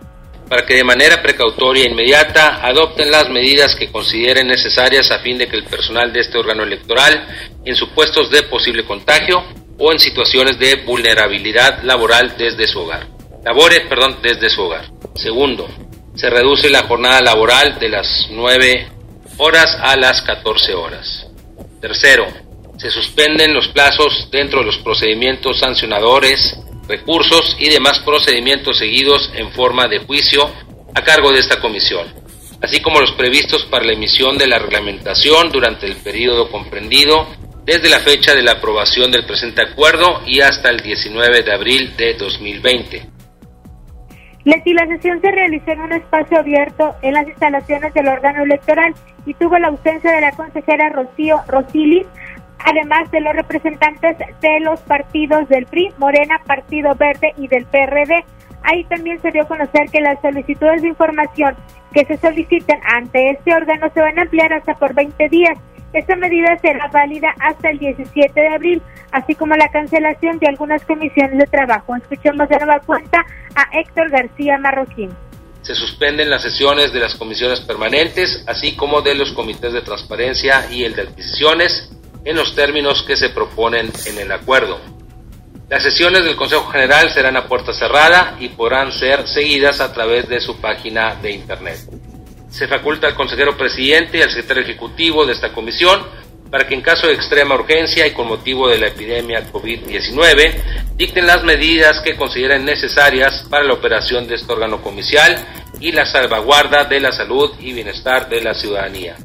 [0.49, 5.39] para que de manera precautoria e inmediata adopten las medidas que consideren necesarias a fin
[5.39, 7.27] de que el personal de este órgano electoral,
[7.65, 9.43] en supuestos de posible contagio
[9.79, 13.09] o en situaciones de vulnerabilidad laboral desde su hogar,
[13.45, 14.91] labore, perdón, desde su hogar.
[15.15, 15.69] Segundo,
[16.15, 18.89] se reduce la jornada laboral de las 9
[19.39, 21.27] horas a las 14 horas.
[21.81, 22.27] Tercero,
[22.79, 29.51] se suspenden los plazos dentro de los procedimientos sancionadores, recursos y demás procedimientos seguidos en
[29.51, 30.51] forma de juicio
[30.95, 32.07] a cargo de esta comisión,
[32.63, 37.27] así como los previstos para la emisión de la reglamentación durante el periodo comprendido
[37.65, 41.97] desde la fecha de la aprobación del presente acuerdo y hasta el 19 de abril
[41.97, 43.17] de 2020.
[44.45, 48.95] Leti, la sesión se realizó en un espacio abierto en las instalaciones del órgano electoral
[49.27, 52.07] y tuvo la ausencia de la consejera Rocío Rosilis,
[52.67, 58.25] además de los representantes de los partidos del PRI, Morena, Partido Verde y del PRD.
[58.63, 61.57] Ahí también se dio a conocer que las solicitudes de información
[61.93, 65.57] que se soliciten ante este órgano se van a ampliar hasta por 20 días
[65.97, 70.85] esta medida será válida hasta el 17 de abril, así como la cancelación de algunas
[70.85, 71.97] comisiones de trabajo.
[71.97, 73.25] Escuchemos de nueva cuenta
[73.55, 75.11] a Héctor García Marroquín.
[75.63, 80.71] Se suspenden las sesiones de las comisiones permanentes, así como de los comités de transparencia
[80.71, 81.91] y el de adquisiciones,
[82.27, 84.79] en los términos que se proponen en el acuerdo.
[85.71, 90.29] Las sesiones del Consejo General serán a puerta cerrada y podrán ser seguidas a través
[90.29, 91.79] de su página de Internet
[92.57, 96.01] se faculta al consejero presidente y al secretario ejecutivo de esta comisión
[96.51, 101.27] para que en caso de extrema urgencia y con motivo de la epidemia COVID-19 dicten
[101.27, 105.37] las medidas que consideren necesarias para la operación de este órgano comicial
[105.81, 109.17] y la salvaguarda de la salud y bienestar de la ciudadanía.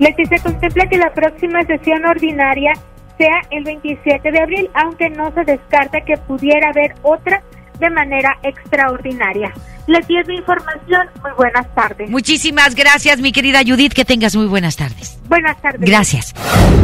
[0.00, 2.72] Leti, se contempla que la próxima sesión ordinaria
[3.18, 7.42] sea el 27 de abril, aunque no se descarta que pudiera haber otra
[7.78, 9.52] de manera extraordinaria.
[9.86, 11.06] Les di mi información.
[11.22, 12.08] Muy buenas tardes.
[12.08, 13.92] Muchísimas gracias, mi querida Judith.
[13.92, 15.18] Que tengas muy buenas tardes.
[15.28, 15.80] Buenas tardes.
[15.80, 16.34] Gracias.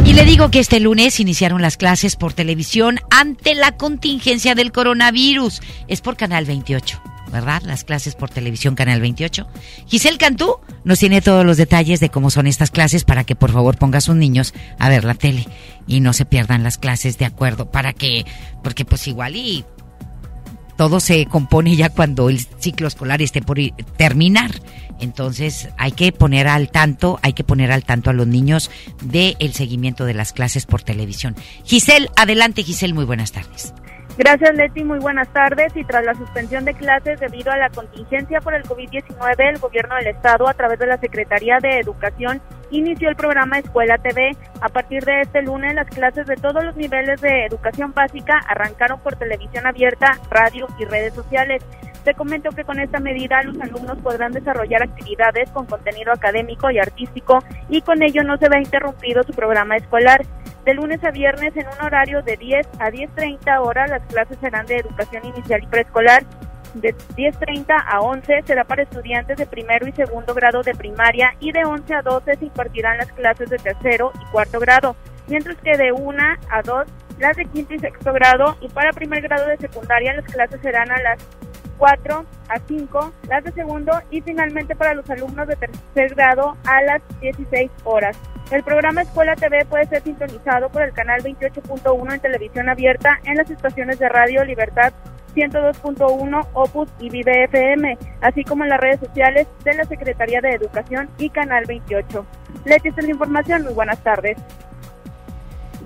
[0.05, 4.71] Y le digo que este lunes iniciaron las clases por televisión ante la contingencia del
[4.71, 5.61] coronavirus.
[5.87, 7.01] Es por Canal 28.
[7.31, 7.61] ¿Verdad?
[7.63, 9.47] Las clases por televisión Canal 28.
[9.87, 13.51] Giselle Cantú nos tiene todos los detalles de cómo son estas clases para que por
[13.51, 15.47] favor ponga a sus niños a ver la tele
[15.87, 18.25] y no se pierdan las clases de acuerdo para que,
[18.63, 19.65] porque pues igual y
[20.77, 23.57] todo se compone ya cuando el ciclo escolar esté por
[23.97, 24.51] terminar.
[24.99, 28.71] Entonces hay que poner al tanto, hay que poner al tanto a los niños
[29.03, 31.35] del el seguimiento de las clases por televisión.
[31.65, 33.73] Giselle, adelante Giselle, muy buenas tardes.
[34.17, 35.75] Gracias Leti, muy buenas tardes.
[35.75, 39.95] Y tras la suspensión de clases debido a la contingencia por el COVID-19, el gobierno
[39.95, 44.35] del estado a través de la Secretaría de Educación inició el programa Escuela TV.
[44.61, 48.99] A partir de este lunes, las clases de todos los niveles de educación básica arrancaron
[49.01, 51.63] por televisión abierta, radio y redes sociales.
[52.03, 56.79] Te comento que con esta medida los alumnos podrán desarrollar actividades con contenido académico y
[56.79, 60.25] artístico y con ello no se ve interrumpido su programa escolar.
[60.67, 64.65] De lunes a viernes en un horario de 10 a 10.30 horas las clases serán
[64.65, 66.25] de educación inicial y preescolar
[66.73, 71.53] de 10.30 a 11 será para estudiantes de primero y segundo grado de primaria y
[71.53, 74.97] de 11 a 12 se impartirán las clases de tercero y cuarto grado,
[75.29, 76.87] mientras que de 1 a 2
[77.19, 80.91] las de quinto y sexto grado y para primer grado de secundaria las clases serán
[80.91, 81.25] a las
[81.77, 86.81] 4 a 5, las de segundo y finalmente para los alumnos de tercer grado a
[86.81, 88.17] las 16 horas.
[88.51, 93.35] El programa Escuela TV puede ser sintonizado por el canal 28.1 en televisión abierta en
[93.35, 94.93] las estaciones de Radio Libertad
[95.35, 100.53] 102.1 Opus y Vive FM, así como en las redes sociales de la Secretaría de
[100.53, 102.25] Educación y Canal 28.
[102.65, 103.63] Leti, esta es la información.
[103.63, 104.37] Muy buenas tardes.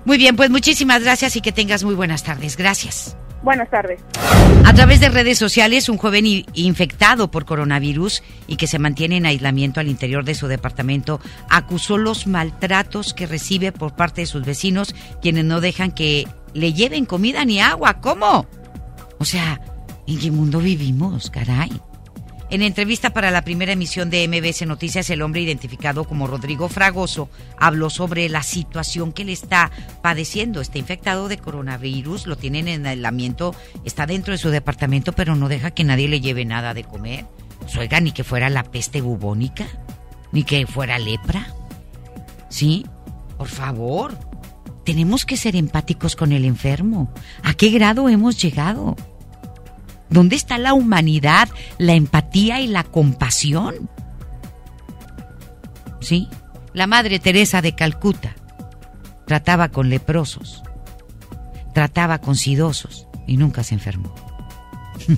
[0.04, 2.56] Muy bien, pues muchísimas gracias y que tengas muy buenas tardes.
[2.56, 3.16] Gracias.
[3.42, 4.00] Buenas tardes.
[4.64, 6.24] A través de redes sociales, un joven
[6.54, 11.98] infectado por coronavirus y que se mantiene en aislamiento al interior de su departamento acusó
[11.98, 17.04] los maltratos que recibe por parte de sus vecinos, quienes no dejan que le lleven
[17.04, 18.00] comida ni agua.
[18.00, 18.46] ¿Cómo?
[19.18, 19.60] O sea,
[20.06, 21.70] ¿en qué mundo vivimos, caray?
[22.52, 27.30] En entrevista para la primera emisión de MBS Noticias, el hombre identificado como Rodrigo Fragoso
[27.58, 29.70] habló sobre la situación que le está
[30.02, 30.60] padeciendo.
[30.60, 33.54] Está infectado de coronavirus, lo tienen en aislamiento,
[33.86, 37.24] está dentro de su departamento, pero no deja que nadie le lleve nada de comer.
[37.60, 39.66] Pues, oiga, ni que fuera la peste bubónica,
[40.30, 41.54] ni que fuera lepra.
[42.50, 42.84] ¿Sí?
[43.38, 44.18] Por favor,
[44.84, 47.14] tenemos que ser empáticos con el enfermo.
[47.42, 48.94] ¿A qué grado hemos llegado?
[50.12, 51.48] ¿Dónde está la humanidad,
[51.78, 53.88] la empatía y la compasión?
[56.00, 56.28] ¿Sí?
[56.74, 58.34] La Madre Teresa de Calcuta
[59.26, 60.62] trataba con leprosos,
[61.72, 64.14] trataba con sidosos y nunca se enfermó.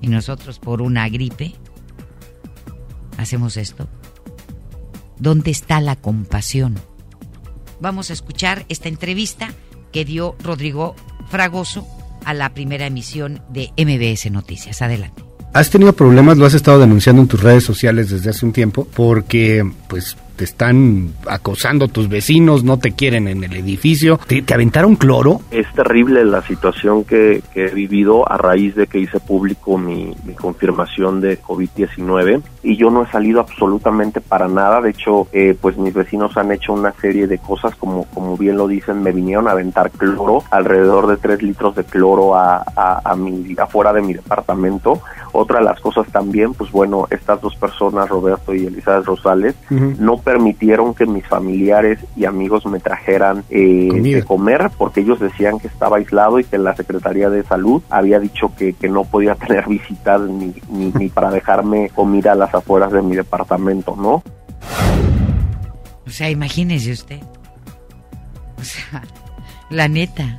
[0.00, 1.56] y nosotros por una gripe
[3.16, 3.88] hacemos esto.
[5.18, 6.78] ¿Dónde está la compasión?
[7.80, 9.48] Vamos a escuchar esta entrevista
[9.90, 10.94] que dio Rodrigo
[11.28, 11.97] Fragoso
[12.28, 14.82] a la primera emisión de MBS Noticias.
[14.82, 15.24] Adelante.
[15.54, 18.86] has tenido problemas, lo has estado denunciando en tus redes sociales desde hace un tiempo,
[18.94, 24.94] porque pues te están acosando tus vecinos, no te quieren en el edificio, te, aventaron
[24.94, 25.40] cloro.
[25.50, 31.20] Es terrible la situación que, he vivido a raíz de que hice público mi, confirmación
[31.20, 35.92] de COVID-19 y yo no he salido absolutamente para nada, de hecho eh, pues mis
[35.92, 39.52] vecinos han hecho una serie de cosas como, como bien lo dicen, me vinieron a
[39.52, 45.02] aventar cloro, alrededor de 3 litros de cloro a, a, mi, afuera de mi departamento.
[45.32, 50.18] Otra de las cosas también, pues bueno, estas dos personas, Roberto y Elizabeth Rosales, no
[50.18, 55.68] permitieron que mis familiares y amigos me trajeran eh, de comer porque ellos decían que
[55.68, 59.68] estaba aislado y que la Secretaría de Salud había dicho que, que no podía tener
[59.68, 64.22] visitas ni, ni, para dejarme comida a las afueras de mi departamento, ¿no?
[66.06, 67.20] O sea, imagínese usted.
[68.58, 69.02] O sea,
[69.70, 70.38] la neta.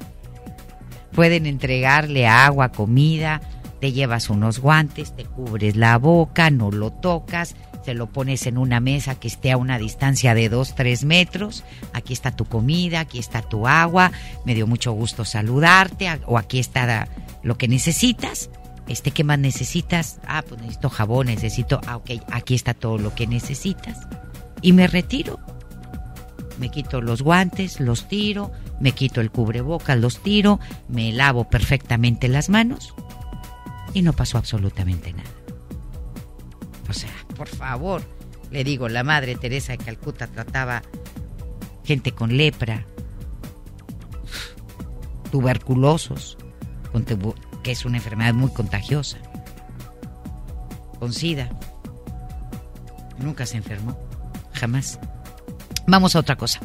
[1.12, 3.42] Pueden entregarle agua, comida,
[3.80, 7.56] te llevas unos guantes, te cubres la boca, no lo tocas,
[7.86, 11.64] se lo pones en una mesa que esté a una distancia de 2, 3 metros,
[11.94, 14.12] aquí está tu comida, aquí está tu agua,
[14.46, 17.08] me dio mucho gusto saludarte, o aquí está
[17.42, 18.50] lo que necesitas.
[18.88, 20.20] Este, ¿qué más necesitas?
[20.28, 24.00] Ah, pues necesito jabón, necesito, ah, ok, aquí está todo lo que necesitas.
[24.62, 25.40] Y me retiro.
[26.58, 28.52] Me quito los guantes, los tiro,
[28.82, 30.60] me quito el cubrebocas, los tiro,
[30.90, 32.94] me lavo perfectamente las manos
[33.94, 35.30] y no pasó absolutamente nada.
[36.90, 38.02] O sea, por favor,
[38.52, 40.82] le digo, la madre Teresa de Calcuta trataba
[41.84, 42.86] gente con lepra,
[45.32, 46.38] tuberculosos,
[47.64, 49.18] que es una enfermedad muy contagiosa,
[51.00, 51.50] con SIDA.
[53.20, 54.00] Nunca se enfermó,
[54.54, 55.00] jamás.
[55.88, 56.60] Vamos a otra cosa.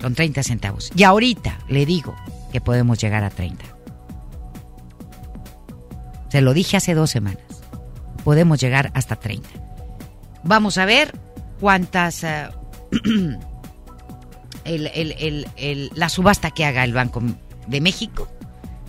[0.00, 0.92] con 30 centavos.
[0.94, 2.14] Y ahorita le digo
[2.52, 3.64] que podemos llegar a 30.
[6.28, 7.42] Se lo dije hace dos semanas.
[8.22, 9.48] Podemos llegar hasta 30.
[10.42, 11.18] Vamos a ver
[11.58, 12.22] cuántas...
[12.22, 12.48] Eh,
[15.94, 17.22] la subasta que haga el Banco
[17.66, 18.28] de México,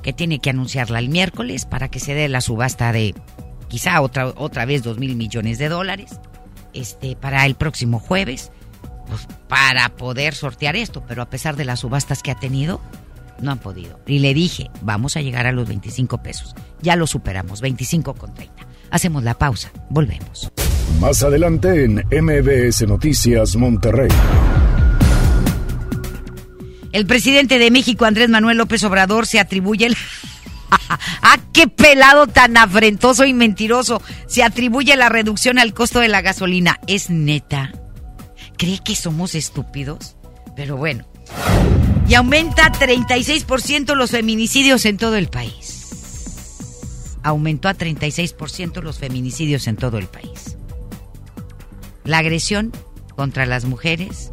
[0.01, 3.15] que tiene que anunciarla el miércoles para que se dé la subasta de
[3.67, 6.19] quizá otra, otra vez dos mil millones de dólares
[6.73, 8.51] este, para el próximo jueves,
[9.07, 12.81] pues, para poder sortear esto, pero a pesar de las subastas que ha tenido,
[13.41, 13.99] no han podido.
[14.05, 16.55] Y le dije, vamos a llegar a los 25 pesos.
[16.81, 18.67] Ya lo superamos, 25 con 30.
[18.91, 20.51] Hacemos la pausa, volvemos.
[20.99, 24.09] Más adelante en MBS Noticias Monterrey.
[26.91, 29.97] El presidente de México, Andrés Manuel López Obrador, se atribuye el...
[31.27, 33.99] ¡Ah, qué pelado tan afrentoso y mentiroso!
[34.27, 36.79] Se atribuye la reducción al costo de la gasolina.
[36.85, 37.73] ¿Es neta?
[38.59, 40.17] ¿Cree que somos estúpidos?
[40.55, 41.07] Pero bueno.
[42.07, 47.17] Y aumenta 36% los feminicidios en todo el país.
[47.23, 50.57] Aumentó a 36% los feminicidios en todo el país.
[52.03, 52.71] La agresión
[53.15, 54.29] contra las mujeres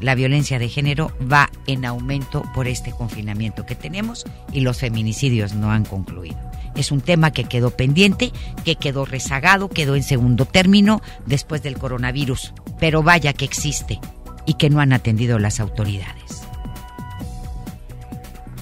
[0.00, 5.54] la violencia de género va en aumento por este confinamiento que tenemos y los feminicidios
[5.54, 6.38] no han concluido.
[6.74, 8.32] Es un tema que quedó pendiente,
[8.64, 13.98] que quedó rezagado, quedó en segundo término después del coronavirus, pero vaya que existe
[14.46, 16.42] y que no han atendido las autoridades.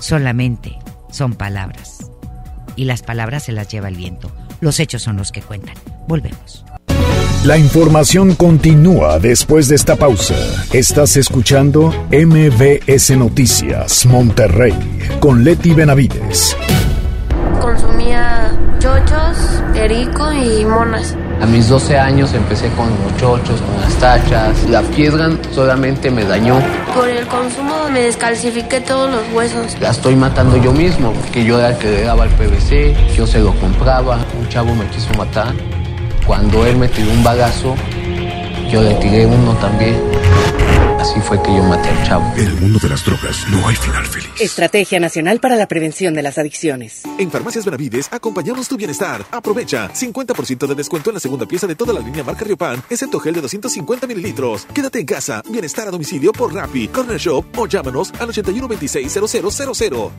[0.01, 0.79] solamente
[1.11, 2.11] son palabras.
[2.77, 4.31] Y las palabras se las lleva el viento.
[4.61, 5.75] Los hechos son los que cuentan.
[6.07, 6.65] Volvemos.
[7.47, 10.35] La información continúa después de esta pausa.
[10.73, 14.75] Estás escuchando MBS Noticias Monterrey
[15.21, 16.57] con Leti Benavides.
[17.61, 21.15] Consumía chochos, perico y monas.
[21.41, 24.69] A mis 12 años empecé con los chochos, con las tachas.
[24.69, 26.59] La fiesgan solamente me dañó.
[26.97, 29.77] Por el consumo me descalcifiqué todos los huesos.
[29.81, 33.25] La estoy matando yo mismo, porque yo era el que le daba el PVC, yo
[33.25, 34.19] se lo compraba.
[34.37, 35.55] Un chavo me quiso matar.
[36.27, 37.77] Cuando él me tiró un bagazo,
[38.69, 39.97] yo le tiré uno también.
[41.07, 42.33] Así fue que yo maté al chavo.
[42.37, 44.29] En el mundo de las drogas no hay final feliz.
[44.41, 47.03] Estrategia Nacional para la Prevención de las Adicciones.
[47.17, 49.25] En Farmacias Benavides acompañamos tu bienestar.
[49.31, 53.21] Aprovecha 50% de descuento en la segunda pieza de toda la línea marca Riopan, excepto
[53.21, 54.67] gel de 250 mililitros.
[54.75, 59.13] Quédate en casa, bienestar a domicilio por Rappi, Corner Shop o llámanos al 81 26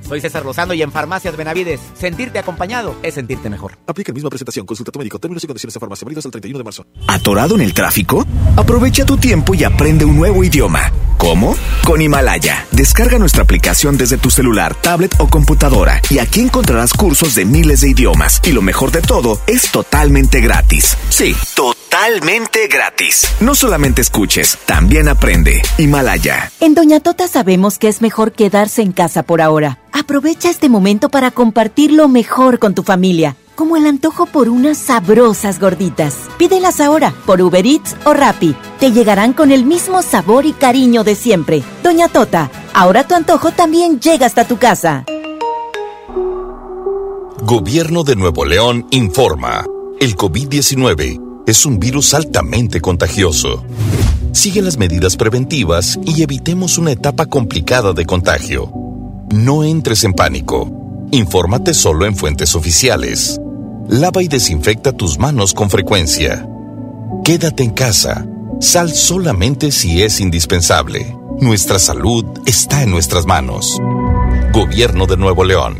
[0.07, 3.77] Soy César Lozano y en Farmacias Benavides, sentirte acompañado es sentirte mejor.
[3.87, 6.57] Aplica el misma presentación, consulta tu médico, términos y condiciones de farmacia, válidos el 31
[6.57, 6.85] de marzo.
[7.07, 8.25] ¿Atorado en el tráfico?
[8.55, 10.76] Aprovecha tu tiempo y aprende un nuevo idioma.
[11.17, 11.55] ¿Cómo?
[11.83, 12.65] Con Himalaya.
[12.71, 17.81] Descarga nuestra aplicación desde tu celular, tablet o computadora y aquí encontrarás cursos de miles
[17.81, 18.39] de idiomas.
[18.43, 20.95] Y lo mejor de todo, es totalmente gratis.
[21.09, 23.27] Sí, totalmente gratis.
[23.39, 25.61] No solamente escuches, también aprende.
[25.77, 26.51] Himalaya.
[26.59, 29.79] En Doña Tota sabemos que es mejor quedarse en casa por ahora.
[29.91, 34.77] Aprovecha este momento para compartir lo mejor con tu familia como el antojo por unas
[34.77, 36.15] sabrosas gorditas.
[36.37, 38.55] Pídelas ahora por Uber Eats o Rappi.
[38.79, 41.63] Te llegarán con el mismo sabor y cariño de siempre.
[41.83, 45.03] Doña Tota, ahora tu antojo también llega hasta tu casa.
[47.41, 49.65] Gobierno de Nuevo León informa.
[49.99, 53.65] El COVID-19 es un virus altamente contagioso.
[54.33, 58.71] Sigue las medidas preventivas y evitemos una etapa complicada de contagio.
[59.31, 60.69] No entres en pánico.
[61.11, 63.39] Infórmate solo en fuentes oficiales.
[63.89, 66.45] Lava y desinfecta tus manos con frecuencia.
[67.23, 68.25] Quédate en casa.
[68.59, 71.15] Sal solamente si es indispensable.
[71.39, 73.79] Nuestra salud está en nuestras manos.
[74.51, 75.77] Gobierno de Nuevo León.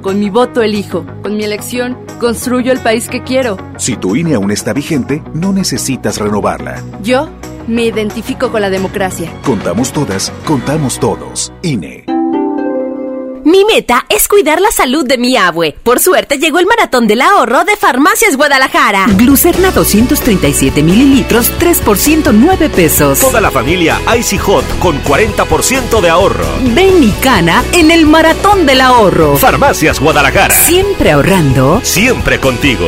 [0.02, 1.06] con mi voto elijo.
[1.22, 3.58] Con mi elección, construyo el país que quiero.
[3.78, 6.84] Si tu INE aún está vigente, no necesitas renovarla.
[7.04, 7.30] Yo
[7.68, 9.32] me identifico con la democracia.
[9.44, 11.54] Contamos todas, contamos todos.
[11.62, 12.11] INE.
[13.52, 15.76] Mi meta es cuidar la salud de mi abue.
[15.84, 19.08] Por suerte llegó el maratón del ahorro de Farmacias Guadalajara.
[19.18, 23.20] Glucerna 237 mililitros, 3 por 109 pesos.
[23.20, 26.46] Toda la familia Icy Hot con 40% de ahorro.
[26.62, 29.36] Ven y cana en el maratón del ahorro.
[29.36, 30.56] Farmacias Guadalajara.
[30.56, 31.82] Siempre ahorrando.
[31.84, 32.88] Siempre contigo.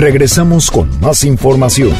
[0.00, 1.94] Regresamos con más información.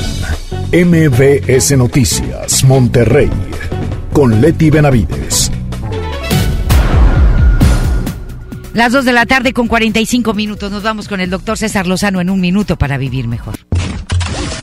[0.73, 3.29] MBS Noticias, Monterrey,
[4.15, 5.51] con Leti Benavides.
[8.73, 10.73] Las 2 de la tarde con 45 minutos.
[10.73, 13.57] Nos vamos con el doctor César Lozano en un minuto para vivir mejor.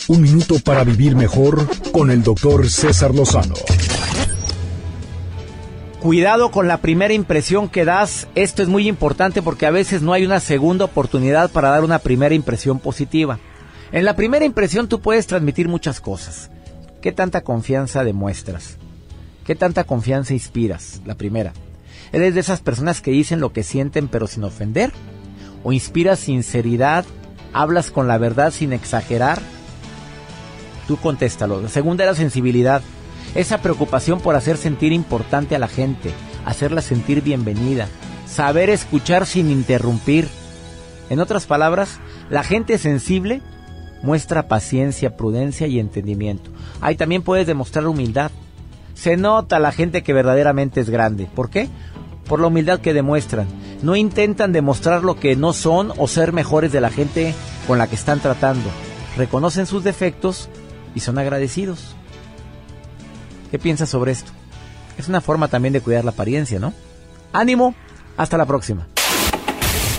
[0.08, 3.54] Un minuto para vivir mejor con el doctor César Lozano.
[6.02, 8.28] Cuidado con la primera impresión que das.
[8.36, 11.98] Esto es muy importante porque a veces no hay una segunda oportunidad para dar una
[11.98, 13.40] primera impresión positiva.
[13.92, 16.52] En la primera impresión tú puedes transmitir muchas cosas.
[17.02, 18.78] ¿Qué tanta confianza demuestras?
[19.44, 21.02] ¿Qué tanta confianza inspiras?
[21.04, 21.54] La primera.
[22.12, 24.92] ¿Eres de esas personas que dicen lo que sienten pero sin ofender?
[25.64, 27.06] ¿O inspiras sinceridad?
[27.54, 29.42] ¿Hablas con la verdad sin exagerar?
[30.88, 31.60] Tú contéstalo.
[31.60, 32.84] La segunda era sensibilidad.
[33.36, 36.12] Esa preocupación por hacer sentir importante a la gente,
[36.46, 37.88] hacerla sentir bienvenida,
[38.26, 40.28] saber escuchar sin interrumpir.
[41.10, 42.00] En otras palabras,
[42.30, 43.42] la gente sensible
[44.02, 46.52] muestra paciencia, prudencia y entendimiento.
[46.82, 48.32] Ahí también puedes demostrar humildad.
[48.94, 51.28] Se nota la gente que verdaderamente es grande.
[51.34, 51.70] ¿Por qué?
[52.28, 53.48] Por la humildad que demuestran.
[53.82, 57.34] No intentan demostrar lo que no son o ser mejores de la gente
[57.68, 58.70] con la que están tratando.
[59.16, 60.50] Reconocen sus defectos
[60.96, 61.97] y son agradecidos.
[63.52, 64.32] ¿Qué piensas sobre esto?
[64.98, 66.74] Es una forma también de cuidar la apariencia, ¿no?
[67.34, 67.76] Ánimo,
[68.18, 68.88] hasta la próxima.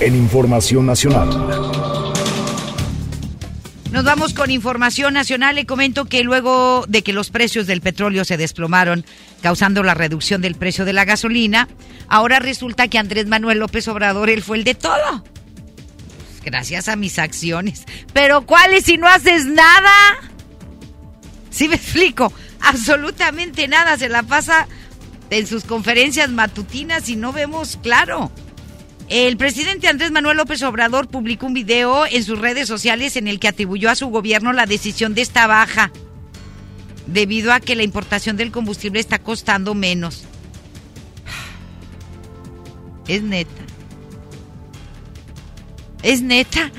[0.00, 1.28] En Información Nacional.
[3.90, 5.54] Nos vamos con información nacional.
[5.54, 9.04] Le comento que luego de que los precios del petróleo se desplomaron,
[9.40, 11.68] causando la reducción del precio de la gasolina,
[12.06, 15.24] ahora resulta que Andrés Manuel López Obrador, él fue el de todo.
[16.44, 17.86] Gracias a mis acciones.
[18.12, 19.90] Pero ¿cuáles si no haces nada?
[21.50, 22.32] ¿Sí me explico?
[22.60, 23.96] Absolutamente nada.
[23.96, 24.68] Se la pasa
[25.30, 28.30] en sus conferencias matutinas y no vemos claro.
[29.08, 33.40] El presidente Andrés Manuel López Obrador publicó un video en sus redes sociales en el
[33.40, 35.90] que atribuyó a su gobierno la decisión de esta baja,
[37.06, 40.24] debido a que la importación del combustible está costando menos.
[43.06, 43.62] Es neta.
[46.02, 46.70] Es neta.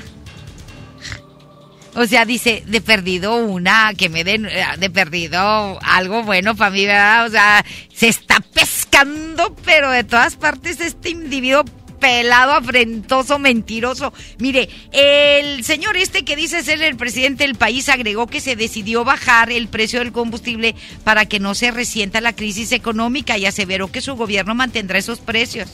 [1.94, 6.70] O sea, dice, de perdido una, que me den, eh, de perdido algo bueno para
[6.70, 7.26] mí, ¿verdad?
[7.26, 11.64] O sea, se está pescando, pero de todas partes este individuo
[12.00, 14.12] pelado, afrentoso, mentiroso.
[14.38, 19.04] Mire, el señor este que dice ser el presidente del país agregó que se decidió
[19.04, 20.74] bajar el precio del combustible
[21.04, 25.20] para que no se resienta la crisis económica y aseveró que su gobierno mantendrá esos
[25.20, 25.68] precios.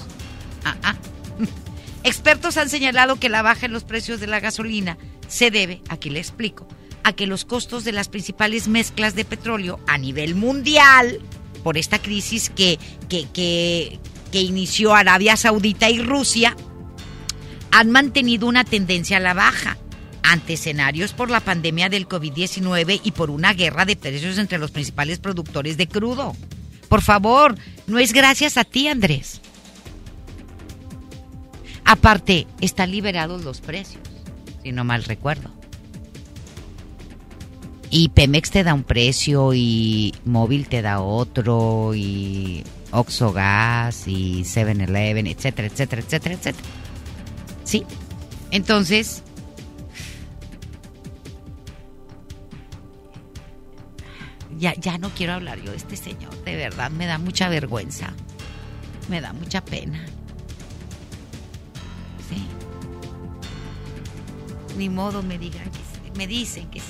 [0.65, 0.97] Ah, ah.
[2.07, 4.97] Expertos han señalado que la baja en los precios de la gasolina
[5.27, 6.69] se debe, aquí le explico,
[7.03, 11.19] a que los costos de las principales mezclas de petróleo a nivel mundial,
[11.65, 12.79] por esta crisis que,
[13.09, 13.99] que, que,
[14.31, 16.57] que inició Arabia Saudita y Rusia,
[17.73, 19.77] han mantenido una tendencia a la baja
[20.23, 24.71] ante escenarios por la pandemia del COVID-19 y por una guerra de precios entre los
[24.71, 26.37] principales productores de crudo.
[26.89, 27.57] Por favor,
[27.89, 29.41] no es gracias a ti, Andrés.
[31.87, 34.03] Aparte, están liberados los precios,
[34.65, 35.51] si no mal recuerdo.
[37.91, 44.43] Y Pemex te da un precio y Móvil te da otro y Oxo Gas y
[44.43, 46.69] 7-Eleven, etcétera, etcétera, etcétera, etcétera.
[47.63, 47.85] ¿Sí?
[48.51, 49.23] Entonces,
[54.59, 58.13] ya, ya no quiero hablar yo de este señor, de verdad, me da mucha vergüenza,
[59.09, 60.05] me da mucha pena.
[64.77, 66.87] Ni modo me digan que sí, me dicen que sí.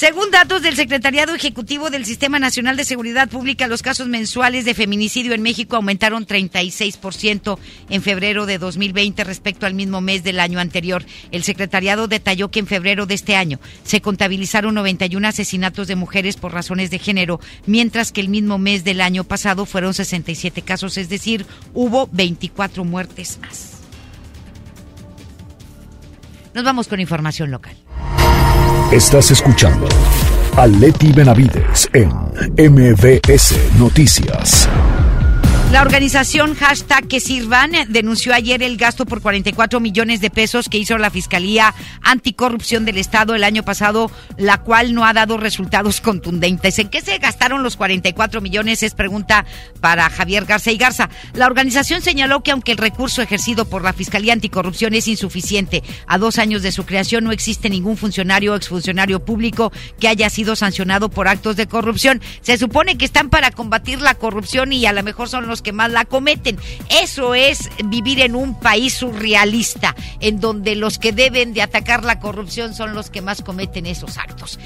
[0.00, 4.72] Según datos del Secretariado Ejecutivo del Sistema Nacional de Seguridad Pública, los casos mensuales de
[4.72, 7.58] feminicidio en México aumentaron 36%
[7.90, 11.04] en febrero de 2020 respecto al mismo mes del año anterior.
[11.32, 16.38] El secretariado detalló que en febrero de este año se contabilizaron 91 asesinatos de mujeres
[16.38, 20.96] por razones de género, mientras que el mismo mes del año pasado fueron 67 casos,
[20.96, 21.44] es decir,
[21.74, 23.79] hubo 24 muertes más.
[26.54, 27.76] Nos vamos con información local.
[28.92, 29.88] Estás escuchando
[30.56, 32.08] a Leti Benavides en
[32.56, 34.68] MBS Noticias.
[35.72, 40.78] La organización hashtag que sirvan denunció ayer el gasto por 44 millones de pesos que
[40.78, 46.00] hizo la Fiscalía Anticorrupción del Estado el año pasado, la cual no ha dado resultados
[46.00, 46.80] contundentes.
[46.80, 48.82] ¿En qué se gastaron los 44 millones?
[48.82, 49.46] Es pregunta
[49.80, 51.08] para Javier Garza y Garza.
[51.34, 56.18] La organización señaló que aunque el recurso ejercido por la Fiscalía Anticorrupción es insuficiente, a
[56.18, 60.56] dos años de su creación no existe ningún funcionario o exfuncionario público que haya sido
[60.56, 62.20] sancionado por actos de corrupción.
[62.40, 65.72] Se supone que están para combatir la corrupción y a lo mejor son los que
[65.72, 66.58] más la cometen.
[67.02, 72.20] Eso es vivir en un país surrealista, en donde los que deben de atacar la
[72.20, 74.58] corrupción son los que más cometen esos actos.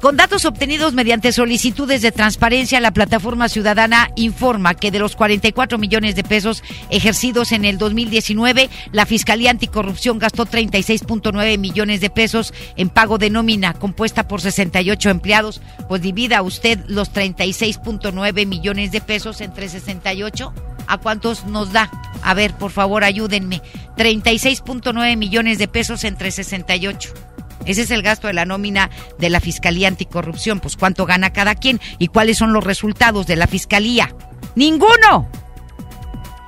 [0.00, 5.76] Con datos obtenidos mediante solicitudes de transparencia, la plataforma ciudadana informa que de los 44
[5.76, 12.54] millones de pesos ejercidos en el 2019, la Fiscalía Anticorrupción gastó 36.9 millones de pesos
[12.76, 15.60] en pago de nómina compuesta por 68 empleados.
[15.86, 20.54] Pues divida usted los 36.9 millones de pesos entre 68.
[20.86, 21.90] ¿A cuántos nos da?
[22.22, 23.60] A ver, por favor, ayúdenme.
[23.98, 27.29] 36.9 millones de pesos entre 68.
[27.66, 30.60] Ese es el gasto de la nómina de la Fiscalía Anticorrupción.
[30.60, 34.14] Pues cuánto gana cada quien y cuáles son los resultados de la Fiscalía.
[34.54, 35.28] Ninguno.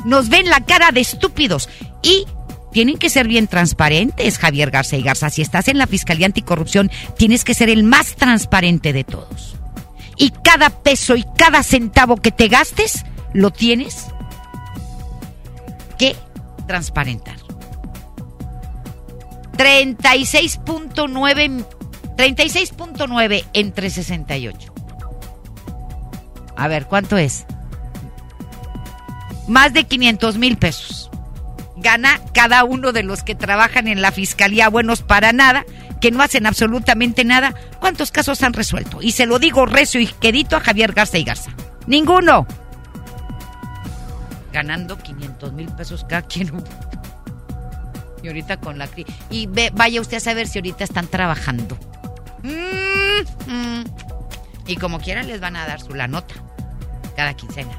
[0.04, 1.68] Nos ven la cara de estúpidos
[2.02, 2.26] y
[2.72, 5.30] tienen que ser bien transparentes, Javier Garza y Garza.
[5.30, 9.56] Si estás en la Fiscalía Anticorrupción, tienes que ser el más transparente de todos.
[10.16, 14.06] Y cada peso y cada centavo que te gastes, lo tienes
[15.98, 16.16] que
[16.66, 17.36] transparentar.
[19.56, 21.64] 36.9
[22.16, 24.72] 36.9 entre 68.
[26.56, 27.46] A ver, ¿cuánto es?
[29.48, 31.10] Más de 500 mil pesos.
[31.76, 35.64] Gana cada uno de los que trabajan en la fiscalía buenos para nada,
[36.00, 37.54] que no hacen absolutamente nada.
[37.80, 39.02] ¿Cuántos casos han resuelto?
[39.02, 41.50] Y se lo digo recio y quedito a Javier Garza y Garza.
[41.86, 42.46] Ninguno.
[44.52, 46.52] Ganando 500 mil pesos cada quien.
[48.22, 48.88] Y ahorita con la...
[49.30, 51.76] Y ve, vaya usted a saber si ahorita están trabajando.
[52.42, 53.84] Mm, mm.
[54.66, 56.34] Y como quieran les van a dar su la nota
[57.16, 57.70] cada quincena.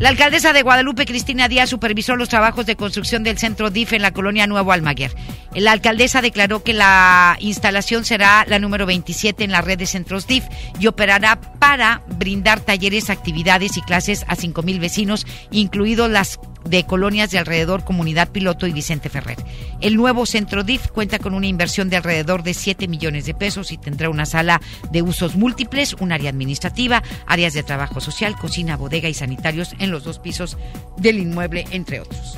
[0.00, 4.00] La alcaldesa de Guadalupe, Cristina Díaz, supervisó los trabajos de construcción del centro DIF en
[4.00, 5.14] la colonia Nuevo Almaguer.
[5.54, 10.26] La alcaldesa declaró que la instalación será la número 27 en la red de centros
[10.26, 10.44] DIF
[10.78, 17.30] y operará para brindar talleres, actividades y clases a 5.000 vecinos, incluidos las de colonias
[17.30, 19.38] de alrededor Comunidad Piloto y Vicente Ferrer.
[19.80, 23.72] El nuevo centro DIF cuenta con una inversión de alrededor de 7 millones de pesos
[23.72, 28.76] y tendrá una sala de usos múltiples, un área administrativa, áreas de trabajo social, cocina,
[28.76, 30.58] bodega y sanitarios en los dos pisos
[30.96, 32.36] del inmueble, entre otros.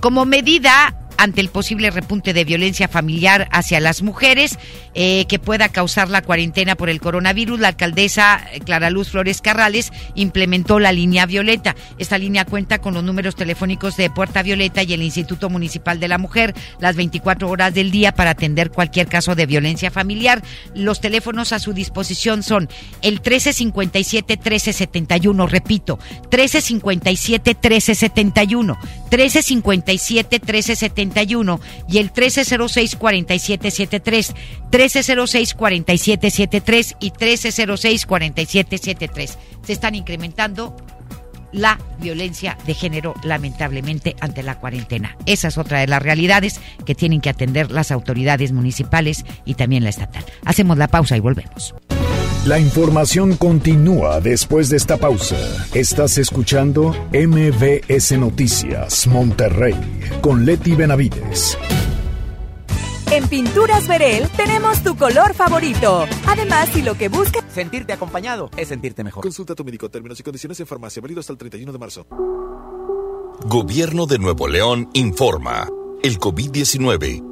[0.00, 4.58] Como medida ante el posible repunte de violencia familiar hacia las mujeres
[4.94, 9.40] eh, que pueda causar la cuarentena por el coronavirus, la alcaldesa eh, Clara Luz Flores
[9.40, 11.76] Carrales implementó la línea Violeta.
[11.96, 16.08] Esta línea cuenta con los números telefónicos de Puerta Violeta y el Instituto Municipal de
[16.08, 20.42] la Mujer las 24 horas del día para atender cualquier caso de violencia familiar.
[20.74, 22.68] Los teléfonos a su disposición son
[23.00, 26.00] el 1357 1371, repito,
[26.32, 28.76] 1357 1371,
[29.08, 31.11] 1357 1371
[31.88, 34.34] y el 1306-4773,
[34.70, 39.36] 1306-4773 y 1306-4773.
[39.62, 40.76] Se están incrementando
[41.52, 45.16] la violencia de género, lamentablemente, ante la cuarentena.
[45.26, 49.84] Esa es otra de las realidades que tienen que atender las autoridades municipales y también
[49.84, 50.24] la estatal.
[50.44, 51.74] Hacemos la pausa y volvemos.
[52.44, 55.38] La información continúa después de esta pausa.
[55.74, 59.76] Estás escuchando MBS Noticias Monterrey
[60.20, 61.56] con Leti Benavides.
[63.12, 66.04] En Pinturas Verel tenemos tu color favorito.
[66.26, 67.44] Además, si lo que buscas...
[67.54, 69.22] Sentirte acompañado es sentirte mejor.
[69.22, 69.88] Consulta a tu médico.
[69.88, 71.00] Términos y condiciones en farmacia.
[71.00, 72.06] Válido hasta el 31 de marzo.
[73.46, 75.68] Gobierno de Nuevo León informa.
[76.02, 77.31] El COVID-19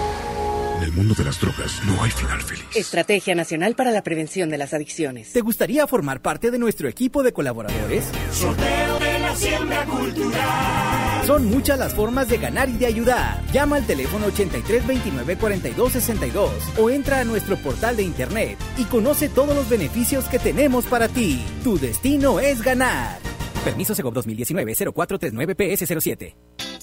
[0.91, 2.65] El mundo de las drogas no hay final feliz.
[2.75, 5.31] Estrategia Nacional para la Prevención de las Adicciones.
[5.31, 8.09] ¿Te gustaría formar parte de nuestro equipo de colaboradores?
[8.33, 11.25] Sorteo de la siembra cultural.
[11.25, 13.41] Son muchas las formas de ganar y de ayudar.
[13.53, 18.83] Llama al teléfono 83 29 42 62 o entra a nuestro portal de internet y
[18.83, 21.41] conoce todos los beneficios que tenemos para ti.
[21.63, 23.17] Tu destino es ganar.
[23.63, 26.70] Permiso Segov 2019 0439 PS07.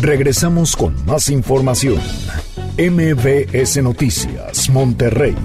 [0.00, 2.00] Regresamos con más información.
[2.78, 5.36] MBS Noticias, Monterrey,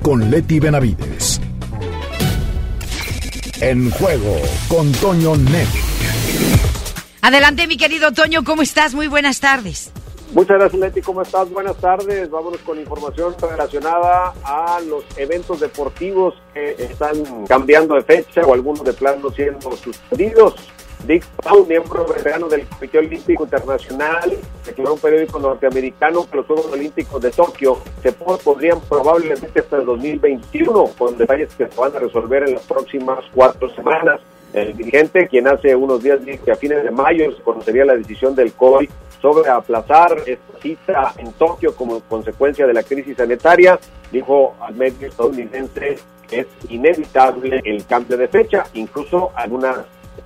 [0.00, 1.38] con Leti Benavides.
[3.60, 4.36] En juego
[4.68, 5.68] con Toño Net.
[7.20, 8.94] Adelante, mi querido Toño, ¿cómo estás?
[8.94, 9.92] Muy buenas tardes.
[10.32, 11.02] Muchas gracias, Leti.
[11.02, 11.50] ¿Cómo estás?
[11.50, 12.30] Buenas tardes.
[12.30, 18.82] Vámonos con información relacionada a los eventos deportivos que están cambiando de fecha o algunos
[18.82, 20.54] de plano siendo suspendidos.
[21.06, 24.32] Dick Paul, miembro veterano del Comité Olímpico Internacional,
[24.64, 29.84] declaró un periódico norteamericano que los Juegos Olímpicos de Tokio se podrían probablemente hasta el
[29.84, 34.20] 2021, con detalles que se van a resolver en las próximas cuatro semanas.
[34.54, 37.96] El dirigente, quien hace unos días dijo que a fines de mayo se conocería la
[37.96, 38.88] decisión del COVID
[39.20, 43.78] sobre aplazar esta cita en Tokio como consecuencia de la crisis sanitaria,
[44.10, 45.98] dijo al medio estadounidense
[46.28, 49.78] que es inevitable el cambio de fecha, incluso algunas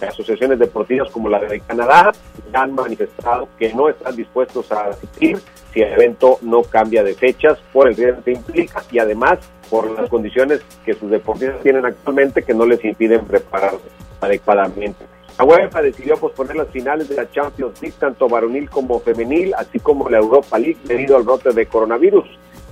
[0.06, 2.12] asociaciones deportivas como la de Canadá
[2.52, 5.38] han manifestado que no están dispuestos a asistir
[5.72, 9.38] si el evento no cambia de fechas por el riesgo que implica y además
[9.68, 13.88] por las condiciones que sus deportistas tienen actualmente que no les impiden prepararse
[14.20, 15.04] adecuadamente.
[15.38, 19.78] La UEFA decidió posponer las finales de la Champions League, tanto varonil como femenil, así
[19.78, 22.26] como la Europa League, debido al brote de coronavirus.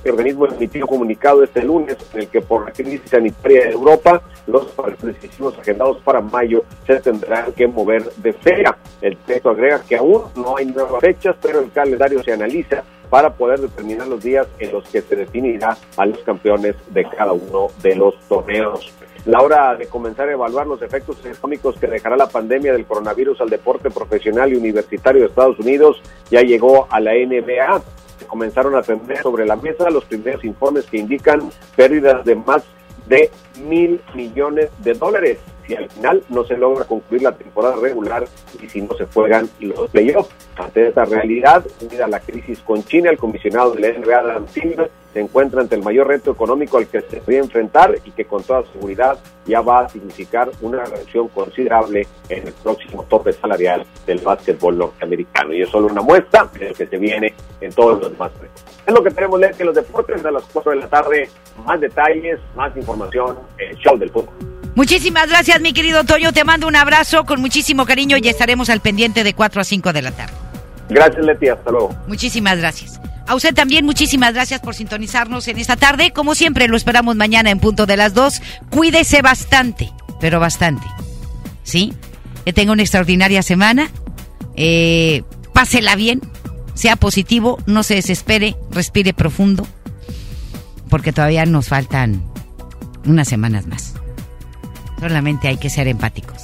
[0.06, 3.72] El organismo emitió un comunicado este lunes en el que por la crisis sanitaria de
[3.72, 8.78] Europa, los partidos decisivos agendados para mayo se tendrán que mover de feria.
[9.02, 13.34] El texto agrega que aún no hay nuevas fechas, pero el calendario se analiza para
[13.34, 17.66] poder determinar los días en los que se definirá a los campeones de cada uno
[17.82, 18.92] de los torneos.
[19.24, 23.40] La hora de comenzar a evaluar los efectos económicos que dejará la pandemia del coronavirus
[23.40, 26.00] al deporte profesional y universitario de Estados Unidos
[26.30, 27.82] ya llegó a la NBA
[28.36, 32.64] comenzaron a tener sobre la mesa los primeros informes que indican pérdidas de más
[33.06, 33.30] de
[33.66, 38.24] mil millones de dólares si al final no se logra concluir la temporada regular
[38.62, 40.34] y si no se juegan los playoffs.
[40.56, 44.48] Ante esta realidad, unida a la crisis con China, el comisionado de la NBA, Adam
[44.48, 48.26] Silver, se encuentra ante el mayor reto económico al que se podría enfrentar y que
[48.26, 53.86] con toda seguridad ya va a significar una reducción considerable en el próximo tope salarial
[54.06, 55.54] del básquetbol norteamericano.
[55.54, 58.64] Y es solo una muestra de lo que se viene en todos los demás retos.
[58.86, 61.28] Es lo que tenemos leer que los deportes a las 4 de la tarde,
[61.64, 64.55] más detalles, más información, el show del fútbol.
[64.76, 66.34] Muchísimas gracias, mi querido Toño.
[66.34, 69.92] Te mando un abrazo con muchísimo cariño y estaremos al pendiente de 4 a 5
[69.94, 70.34] de la tarde.
[70.90, 71.48] Gracias, Leti.
[71.48, 71.96] Hasta luego.
[72.06, 73.00] Muchísimas gracias.
[73.26, 76.12] A usted también muchísimas gracias por sintonizarnos en esta tarde.
[76.12, 78.42] Como siempre, lo esperamos mañana en punto de las 2.
[78.68, 80.86] Cuídese bastante, pero bastante.
[81.62, 81.94] ¿Sí?
[82.44, 83.90] Que tenga una extraordinaria semana.
[84.56, 85.22] Eh,
[85.54, 86.20] pásela bien.
[86.74, 87.58] Sea positivo.
[87.64, 88.56] No se desespere.
[88.70, 89.66] Respire profundo.
[90.90, 92.22] Porque todavía nos faltan
[93.06, 93.94] unas semanas más.
[94.98, 96.42] Solamente hay que ser empáticos.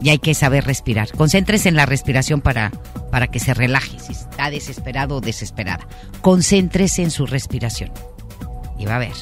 [0.00, 1.10] Y hay que saber respirar.
[1.12, 2.70] Concéntrese en la respiración para,
[3.10, 3.98] para que se relaje.
[3.98, 5.86] Si está desesperado o desesperada.
[6.20, 7.92] Concéntrese en su respiración.
[8.78, 9.12] Y va a ver.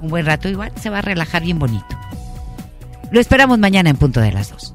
[0.00, 1.86] Un buen rato igual se va a relajar bien bonito.
[3.10, 4.74] Lo esperamos mañana en punto de las dos.